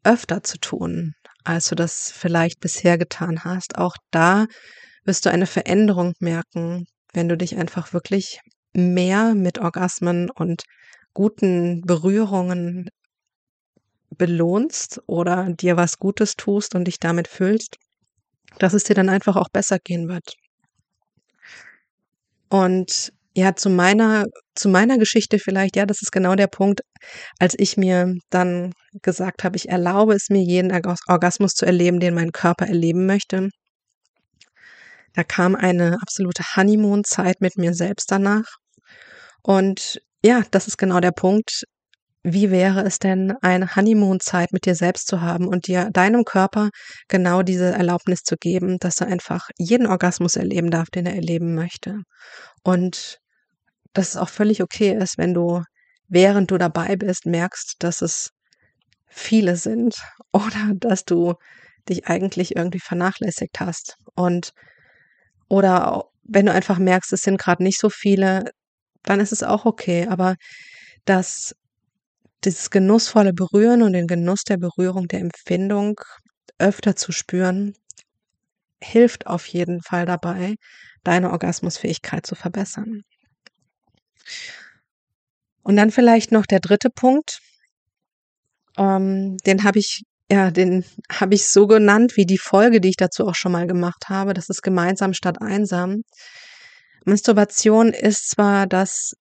öfter 0.04 0.42
zu 0.42 0.58
tun, 0.58 1.14
als 1.44 1.68
du 1.68 1.74
das 1.74 2.12
vielleicht 2.12 2.60
bisher 2.60 2.98
getan 2.98 3.44
hast. 3.44 3.78
Auch 3.78 3.96
da 4.10 4.46
wirst 5.04 5.26
du 5.26 5.30
eine 5.30 5.46
Veränderung 5.46 6.14
merken, 6.20 6.86
wenn 7.12 7.28
du 7.28 7.36
dich 7.36 7.56
einfach 7.56 7.92
wirklich 7.92 8.40
mehr 8.72 9.34
mit 9.34 9.58
Orgasmen 9.58 10.30
und 10.30 10.64
guten 11.14 11.82
Berührungen 11.82 12.88
belohnst 14.10 15.00
oder 15.06 15.48
dir 15.52 15.76
was 15.76 15.98
Gutes 15.98 16.36
tust 16.36 16.74
und 16.74 16.84
dich 16.84 16.98
damit 16.98 17.28
füllst, 17.28 17.76
dass 18.58 18.74
es 18.74 18.84
dir 18.84 18.94
dann 18.94 19.08
einfach 19.08 19.36
auch 19.36 19.48
besser 19.48 19.78
gehen 19.78 20.08
wird. 20.08 20.34
Und 22.48 23.12
ja, 23.34 23.56
zu 23.56 23.70
meiner, 23.70 24.26
zu 24.54 24.68
meiner 24.68 24.98
Geschichte 24.98 25.38
vielleicht, 25.38 25.76
ja, 25.76 25.86
das 25.86 26.02
ist 26.02 26.12
genau 26.12 26.34
der 26.34 26.48
Punkt, 26.48 26.82
als 27.38 27.54
ich 27.58 27.76
mir 27.76 28.14
dann 28.30 28.74
gesagt 29.02 29.42
habe, 29.44 29.56
ich 29.56 29.68
erlaube 29.70 30.14
es 30.14 30.28
mir, 30.28 30.42
jeden 30.42 30.70
Orgasmus 31.08 31.54
zu 31.54 31.64
erleben, 31.64 31.98
den 31.98 32.14
mein 32.14 32.32
Körper 32.32 32.66
erleben 32.66 33.06
möchte. 33.06 33.48
Da 35.14 35.24
kam 35.24 35.54
eine 35.54 35.98
absolute 36.00 36.42
Honeymoon-Zeit 36.56 37.40
mit 37.40 37.56
mir 37.56 37.74
selbst 37.74 38.10
danach. 38.10 38.56
Und 39.42 40.00
ja, 40.24 40.42
das 40.50 40.68
ist 40.68 40.78
genau 40.78 41.00
der 41.00 41.12
Punkt. 41.12 41.64
Wie 42.24 42.52
wäre 42.52 42.82
es 42.82 43.00
denn, 43.00 43.34
eine 43.42 43.74
Honeymoon-Zeit 43.74 44.52
mit 44.52 44.64
dir 44.64 44.76
selbst 44.76 45.08
zu 45.08 45.20
haben 45.22 45.48
und 45.48 45.66
dir 45.66 45.90
deinem 45.90 46.24
Körper 46.24 46.70
genau 47.08 47.42
diese 47.42 47.72
Erlaubnis 47.72 48.22
zu 48.22 48.36
geben, 48.36 48.78
dass 48.78 49.00
er 49.00 49.08
einfach 49.08 49.48
jeden 49.58 49.88
Orgasmus 49.88 50.36
erleben 50.36 50.70
darf, 50.70 50.88
den 50.88 51.06
er 51.06 51.16
erleben 51.16 51.54
möchte. 51.56 52.02
Und 52.62 53.18
dass 53.92 54.10
es 54.10 54.16
auch 54.16 54.28
völlig 54.28 54.62
okay 54.62 54.96
ist, 54.96 55.18
wenn 55.18 55.34
du, 55.34 55.62
während 56.08 56.52
du 56.52 56.58
dabei 56.58 56.94
bist, 56.96 57.26
merkst, 57.26 57.74
dass 57.80 58.02
es 58.02 58.30
viele 59.08 59.56
sind 59.56 59.96
oder 60.32 60.72
dass 60.76 61.04
du 61.04 61.34
dich 61.88 62.06
eigentlich 62.06 62.54
irgendwie 62.54 62.80
vernachlässigt 62.80 63.58
hast. 63.58 63.96
Und 64.14 64.52
oder 65.48 66.04
wenn 66.22 66.46
du 66.46 66.52
einfach 66.52 66.78
merkst, 66.78 67.12
es 67.12 67.22
sind 67.22 67.38
gerade 67.38 67.64
nicht 67.64 67.80
so 67.80 67.90
viele, 67.90 68.44
dann 69.02 69.18
ist 69.18 69.32
es 69.32 69.42
auch 69.42 69.64
okay. 69.64 70.06
Aber 70.08 70.36
dass 71.04 71.56
dieses 72.44 72.70
genussvolle 72.70 73.32
Berühren 73.32 73.82
und 73.82 73.92
den 73.92 74.06
Genuss 74.06 74.44
der 74.44 74.56
Berührung, 74.56 75.08
der 75.08 75.20
Empfindung 75.20 76.00
öfter 76.58 76.96
zu 76.96 77.12
spüren, 77.12 77.74
hilft 78.82 79.26
auf 79.26 79.46
jeden 79.46 79.80
Fall 79.82 80.06
dabei, 80.06 80.56
deine 81.04 81.30
Orgasmusfähigkeit 81.30 82.26
zu 82.26 82.34
verbessern. 82.34 83.02
Und 85.62 85.76
dann 85.76 85.90
vielleicht 85.90 86.32
noch 86.32 86.46
der 86.46 86.60
dritte 86.60 86.90
Punkt. 86.90 87.38
Ähm, 88.76 89.36
den 89.46 89.64
habe 89.64 89.78
ich, 89.78 90.02
ja, 90.30 90.50
den 90.50 90.84
habe 91.10 91.34
ich 91.34 91.46
so 91.46 91.66
genannt 91.66 92.16
wie 92.16 92.26
die 92.26 92.38
Folge, 92.38 92.80
die 92.80 92.88
ich 92.88 92.96
dazu 92.96 93.26
auch 93.26 93.34
schon 93.34 93.52
mal 93.52 93.66
gemacht 93.66 94.08
habe. 94.08 94.34
Das 94.34 94.48
ist 94.48 94.62
gemeinsam 94.62 95.12
statt 95.14 95.40
einsam. 95.40 96.02
Masturbation 97.04 97.92
ist 97.92 98.30
zwar 98.30 98.66
das 98.66 99.14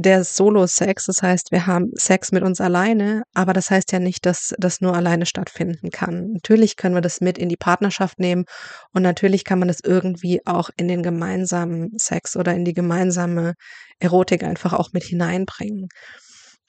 der 0.00 0.22
Solo-Sex, 0.22 1.06
das 1.06 1.22
heißt, 1.22 1.50
wir 1.50 1.66
haben 1.66 1.90
Sex 1.94 2.30
mit 2.30 2.44
uns 2.44 2.60
alleine, 2.60 3.24
aber 3.34 3.52
das 3.52 3.70
heißt 3.70 3.90
ja 3.90 3.98
nicht, 3.98 4.26
dass 4.26 4.54
das 4.56 4.80
nur 4.80 4.94
alleine 4.94 5.26
stattfinden 5.26 5.90
kann. 5.90 6.32
Natürlich 6.34 6.76
können 6.76 6.94
wir 6.94 7.00
das 7.00 7.20
mit 7.20 7.36
in 7.36 7.48
die 7.48 7.56
Partnerschaft 7.56 8.20
nehmen 8.20 8.44
und 8.92 9.02
natürlich 9.02 9.44
kann 9.44 9.58
man 9.58 9.66
das 9.66 9.80
irgendwie 9.82 10.40
auch 10.46 10.70
in 10.76 10.86
den 10.86 11.02
gemeinsamen 11.02 11.90
Sex 11.98 12.36
oder 12.36 12.54
in 12.54 12.64
die 12.64 12.74
gemeinsame 12.74 13.54
Erotik 13.98 14.44
einfach 14.44 14.72
auch 14.72 14.90
mit 14.92 15.02
hineinbringen. 15.02 15.88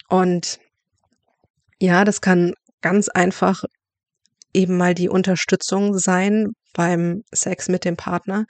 Und 0.07 0.59
ja, 1.79 2.03
das 2.05 2.21
kann 2.21 2.53
ganz 2.81 3.09
einfach 3.09 3.63
eben 4.53 4.77
mal 4.77 4.93
die 4.93 5.09
Unterstützung 5.09 5.97
sein 5.97 6.53
beim 6.73 7.23
Sex 7.33 7.67
mit 7.69 7.85
dem 7.85 7.97
Partner. 7.97 8.45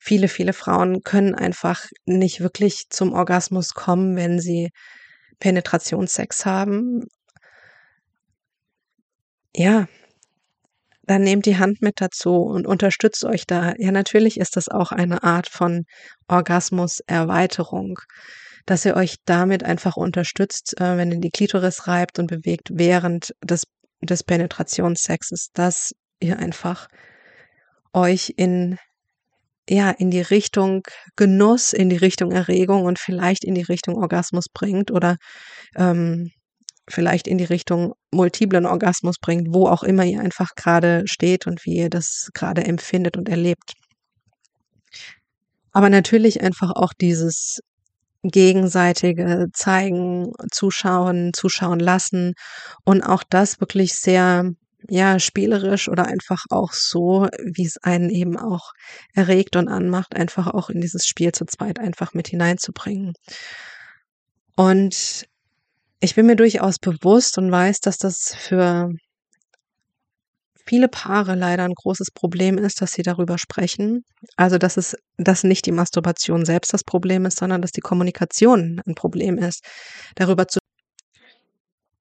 Viele, 0.00 0.28
viele 0.28 0.52
Frauen 0.52 1.02
können 1.02 1.34
einfach 1.34 1.84
nicht 2.04 2.40
wirklich 2.40 2.84
zum 2.90 3.12
Orgasmus 3.12 3.74
kommen, 3.74 4.16
wenn 4.16 4.40
sie 4.40 4.70
Penetrationssex 5.38 6.46
haben. 6.46 7.04
Ja, 9.54 9.86
dann 11.04 11.22
nehmt 11.22 11.46
die 11.46 11.58
Hand 11.58 11.82
mit 11.82 12.00
dazu 12.00 12.36
und 12.36 12.66
unterstützt 12.66 13.24
euch 13.24 13.46
da. 13.46 13.74
Ja, 13.76 13.90
natürlich 13.90 14.38
ist 14.38 14.56
das 14.56 14.68
auch 14.68 14.92
eine 14.92 15.24
Art 15.24 15.48
von 15.48 15.84
Orgasmuserweiterung, 16.28 17.98
dass 18.66 18.84
ihr 18.84 18.94
euch 18.96 19.16
damit 19.24 19.64
einfach 19.64 19.96
unterstützt, 19.96 20.80
äh, 20.80 20.96
wenn 20.96 21.10
ihr 21.10 21.20
die 21.20 21.30
Klitoris 21.30 21.88
reibt 21.88 22.18
und 22.18 22.28
bewegt 22.28 22.68
während 22.72 23.34
des 23.44 23.64
des 24.02 24.24
Penetrationssexes, 24.24 25.48
dass 25.52 25.92
ihr 26.20 26.38
einfach 26.38 26.88
euch 27.92 28.34
in 28.36 28.78
ja, 29.68 29.90
in 29.90 30.10
die 30.10 30.20
Richtung 30.20 30.82
Genuss, 31.14 31.72
in 31.72 31.88
die 31.88 31.96
Richtung 31.96 32.32
Erregung 32.32 32.84
und 32.84 32.98
vielleicht 32.98 33.44
in 33.44 33.54
die 33.54 33.62
Richtung 33.62 33.96
Orgasmus 33.96 34.46
bringt 34.52 34.90
oder 34.90 35.16
ähm, 35.76 36.30
vielleicht 36.88 37.28
in 37.28 37.38
die 37.38 37.44
Richtung 37.44 37.94
multiplen 38.10 38.66
Orgasmus 38.66 39.16
bringt, 39.20 39.54
wo 39.54 39.68
auch 39.68 39.84
immer 39.84 40.04
ihr 40.04 40.20
einfach 40.20 40.50
gerade 40.56 41.04
steht 41.06 41.46
und 41.46 41.64
wie 41.64 41.76
ihr 41.76 41.90
das 41.90 42.30
gerade 42.34 42.64
empfindet 42.64 43.16
und 43.16 43.28
erlebt. 43.28 43.74
Aber 45.70 45.88
natürlich 45.88 46.42
einfach 46.42 46.72
auch 46.74 46.92
dieses 46.92 47.60
gegenseitige 48.22 49.48
zeigen, 49.52 50.32
zuschauen, 50.50 51.32
zuschauen 51.34 51.80
lassen 51.80 52.34
und 52.84 53.02
auch 53.02 53.24
das 53.28 53.60
wirklich 53.60 53.94
sehr 53.94 54.52
ja, 54.88 55.18
spielerisch 55.18 55.88
oder 55.88 56.06
einfach 56.06 56.44
auch 56.50 56.72
so, 56.72 57.28
wie 57.44 57.64
es 57.64 57.78
einen 57.82 58.10
eben 58.10 58.36
auch 58.36 58.72
erregt 59.14 59.56
und 59.56 59.68
anmacht, 59.68 60.14
einfach 60.16 60.48
auch 60.48 60.70
in 60.70 60.80
dieses 60.80 61.06
Spiel 61.06 61.32
zu 61.32 61.44
zweit 61.44 61.78
einfach 61.78 62.14
mit 62.14 62.28
hineinzubringen. 62.28 63.12
Und 64.56 65.26
ich 66.00 66.14
bin 66.14 66.26
mir 66.26 66.36
durchaus 66.36 66.78
bewusst 66.78 67.38
und 67.38 67.50
weiß, 67.50 67.80
dass 67.80 67.96
das 67.96 68.34
für 68.34 68.90
viele 70.66 70.88
Paare 70.88 71.34
leider 71.34 71.64
ein 71.64 71.74
großes 71.74 72.10
Problem 72.12 72.58
ist, 72.58 72.80
dass 72.80 72.92
sie 72.92 73.02
darüber 73.02 73.38
sprechen. 73.38 74.04
Also, 74.36 74.58
dass 74.58 74.76
es 74.76 74.96
dass 75.18 75.44
nicht 75.44 75.66
die 75.66 75.72
Masturbation 75.72 76.44
selbst 76.44 76.72
das 76.72 76.84
Problem 76.84 77.26
ist, 77.26 77.38
sondern 77.38 77.62
dass 77.62 77.72
die 77.72 77.80
Kommunikation 77.80 78.80
ein 78.86 78.94
Problem 78.94 79.38
ist, 79.38 79.64
darüber 80.16 80.48
zu 80.48 80.58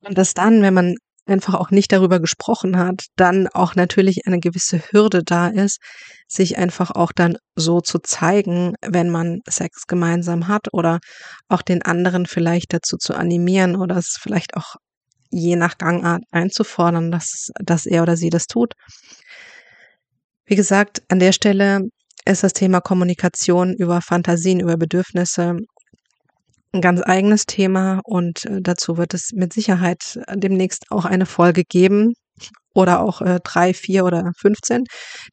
und 0.04 0.18
dass 0.18 0.34
dann, 0.34 0.62
wenn 0.64 0.74
man 0.74 0.96
einfach 1.28 1.54
auch 1.54 1.72
nicht 1.72 1.92
darüber 1.92 2.20
gesprochen 2.20 2.78
hat, 2.78 3.06
dann 3.16 3.48
auch 3.48 3.76
natürlich 3.76 4.26
eine 4.26 4.40
gewisse 4.40 4.80
Hürde 4.92 5.22
da 5.24 5.48
ist, 5.48 5.80
sich 6.28 6.58
einfach 6.58 6.92
auch 6.92 7.12
dann 7.12 7.38
so 7.56 7.82
zu 7.82 8.00
zeigen, 8.00 8.74
wenn 8.82 9.10
man 9.10 9.42
Sex 9.48 9.88
gemeinsam 9.88 10.48
hat 10.48 10.74
oder 10.74 11.00
auch 11.48 11.62
den 11.62 11.84
anderen 11.84 12.26
vielleicht 12.26 12.74
dazu 12.74 12.98
zu 12.98 13.14
animieren 13.14 13.76
oder 13.76 13.98
es 13.98 14.18
vielleicht 14.20 14.56
auch 14.58 14.76
je 15.32 15.56
nach 15.56 15.78
Gangart 15.78 16.24
einzufordern, 16.32 17.12
dass, 17.12 17.50
dass 17.60 17.86
er 17.86 18.04
oder 18.04 18.18
sie 18.18 18.30
das 18.30 18.48
tut. 18.48 18.74
Wie 20.46 20.56
gesagt, 20.56 21.02
an 21.08 21.20
der 21.20 21.32
Stelle 21.32 21.82
ist 22.26 22.44
das 22.44 22.54
Thema 22.54 22.82
Kommunikation 22.82 23.74
über 23.74 24.02
Fantasien, 24.02 24.60
über 24.60 24.78
Bedürfnisse 24.78 25.58
ein 26.74 26.82
ganz 26.82 27.02
eigenes 27.02 27.46
Thema 27.46 28.00
und 28.04 28.46
äh, 28.46 28.62
dazu 28.62 28.98
wird 28.98 29.14
es 29.14 29.32
mit 29.34 29.54
Sicherheit 29.54 30.20
demnächst 30.34 30.86
auch 30.90 31.06
eine 31.06 31.26
Folge 31.26 31.64
geben 31.64 32.14
oder 32.74 33.02
auch 33.02 33.22
äh, 33.22 33.40
drei, 33.44 33.74
vier 33.74 34.06
oder 34.06 34.32
15, 34.40 34.86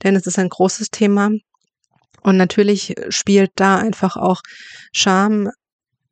denn 0.02 0.16
es 0.16 0.26
ist 0.26 0.38
ein 0.38 0.48
großes 0.48 0.88
Thema. 0.90 1.30
Und 2.22 2.36
natürlich 2.36 2.94
spielt 3.10 3.52
da 3.54 3.76
einfach 3.76 4.16
auch 4.16 4.40
Scham 4.92 5.50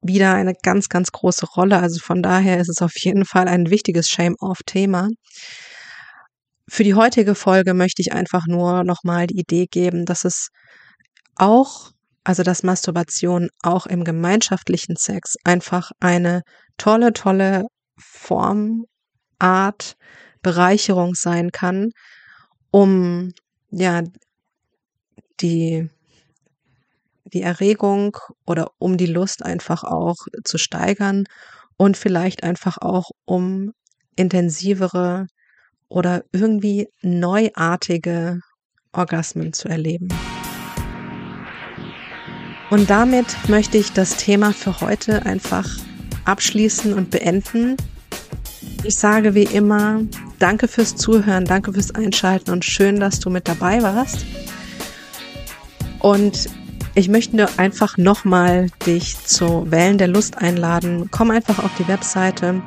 wieder 0.02 0.34
eine 0.34 0.54
ganz, 0.62 0.88
ganz 0.88 1.12
große 1.12 1.46
Rolle. 1.46 1.78
Also 1.78 2.00
von 2.00 2.22
daher 2.22 2.58
ist 2.58 2.68
es 2.68 2.82
auf 2.82 2.92
jeden 2.98 3.24
Fall 3.24 3.48
ein 3.48 3.70
wichtiges 3.70 4.08
Shame-Off-Thema. 4.08 5.08
Für 6.68 6.84
die 6.84 6.94
heutige 6.94 7.34
Folge 7.34 7.74
möchte 7.74 8.02
ich 8.02 8.12
einfach 8.12 8.46
nur 8.46 8.84
nochmal 8.84 9.26
die 9.26 9.38
Idee 9.38 9.66
geben, 9.70 10.04
dass 10.04 10.24
es 10.24 10.48
auch, 11.36 11.90
also 12.24 12.42
dass 12.42 12.62
Masturbation 12.62 13.48
auch 13.62 13.86
im 13.86 14.04
gemeinschaftlichen 14.04 14.96
Sex 14.96 15.34
einfach 15.44 15.92
eine 16.00 16.42
tolle, 16.76 17.12
tolle 17.12 17.66
Form, 17.98 18.84
Art, 19.38 19.96
Bereicherung 20.42 21.14
sein 21.14 21.50
kann, 21.52 21.90
um 22.70 23.32
ja 23.70 24.02
die 25.40 25.88
die 27.32 27.42
Erregung 27.42 28.16
oder 28.46 28.70
um 28.78 28.96
die 28.96 29.06
Lust 29.06 29.44
einfach 29.44 29.84
auch 29.84 30.16
zu 30.44 30.58
steigern 30.58 31.24
und 31.76 31.96
vielleicht 31.96 32.42
einfach 32.42 32.78
auch 32.78 33.10
um 33.24 33.72
intensivere 34.16 35.26
oder 35.88 36.24
irgendwie 36.32 36.88
neuartige 37.02 38.40
Orgasmen 38.92 39.52
zu 39.52 39.68
erleben. 39.68 40.08
Und 42.70 42.90
damit 42.90 43.36
möchte 43.48 43.78
ich 43.78 43.92
das 43.92 44.16
Thema 44.16 44.52
für 44.52 44.80
heute 44.80 45.24
einfach 45.24 45.68
abschließen 46.24 46.94
und 46.94 47.10
beenden. 47.10 47.76
Ich 48.82 48.96
sage 48.96 49.34
wie 49.34 49.44
immer, 49.44 50.00
danke 50.40 50.66
fürs 50.66 50.96
Zuhören, 50.96 51.44
danke 51.44 51.72
fürs 51.72 51.94
Einschalten 51.94 52.50
und 52.50 52.64
schön, 52.64 52.98
dass 52.98 53.20
du 53.20 53.30
mit 53.30 53.46
dabei 53.46 53.82
warst. 53.82 54.26
Und 56.00 56.48
ich 56.96 57.08
möchte 57.08 57.48
einfach 57.58 57.96
nochmal 57.98 58.68
dich 58.86 59.22
zu 59.22 59.70
Wellen 59.70 59.98
der 59.98 60.08
Lust 60.08 60.38
einladen. 60.38 61.10
Komm 61.10 61.30
einfach 61.30 61.62
auf 61.62 61.70
die 61.78 61.86
Webseite 61.88 62.62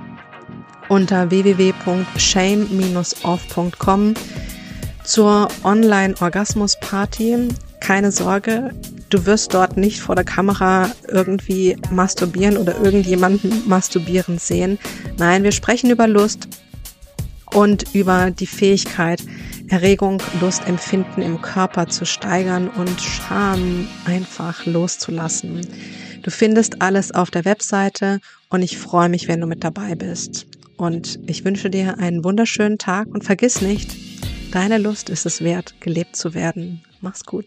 unter 0.87 1.31
www.shame-off.com 1.31 4.13
zur 5.03 5.47
Online-Orgasmus-Party. 5.63 7.47
Keine 7.79 8.11
Sorge, 8.11 8.69
du 9.09 9.25
wirst 9.25 9.55
dort 9.55 9.77
nicht 9.77 9.99
vor 9.99 10.13
der 10.13 10.25
Kamera 10.25 10.91
irgendwie 11.07 11.75
masturbieren 11.89 12.57
oder 12.57 12.79
irgendjemanden 12.79 13.67
masturbieren 13.67 14.37
sehen. 14.37 14.77
Nein, 15.17 15.41
wir 15.41 15.51
sprechen 15.51 15.89
über 15.89 16.07
Lust 16.07 16.47
und 17.51 17.95
über 17.95 18.29
die 18.29 18.45
Fähigkeit, 18.45 19.23
Erregung, 19.69 20.21
Lust, 20.41 20.67
Empfinden 20.67 21.21
im 21.21 21.41
Körper 21.41 21.87
zu 21.87 22.05
steigern 22.05 22.69
und 22.69 22.99
Scham 22.99 23.87
einfach 24.05 24.65
loszulassen. 24.65 25.61
Du 26.23 26.31
findest 26.31 26.81
alles 26.81 27.11
auf 27.11 27.29
der 27.29 27.45
Webseite 27.45 28.19
und 28.49 28.63
ich 28.63 28.77
freue 28.77 29.09
mich, 29.09 29.27
wenn 29.27 29.41
du 29.41 29.47
mit 29.47 29.63
dabei 29.63 29.93
bist. 29.93 30.47
Und 30.77 31.19
ich 31.27 31.45
wünsche 31.45 31.69
dir 31.69 31.99
einen 31.99 32.23
wunderschönen 32.23 32.77
Tag 32.77 33.07
und 33.09 33.23
vergiss 33.23 33.61
nicht, 33.61 33.95
deine 34.51 34.77
Lust 34.77 35.09
ist 35.09 35.25
es 35.25 35.43
wert, 35.43 35.75
gelebt 35.81 36.15
zu 36.15 36.33
werden. 36.33 36.81
Mach's 37.01 37.25
gut. 37.25 37.45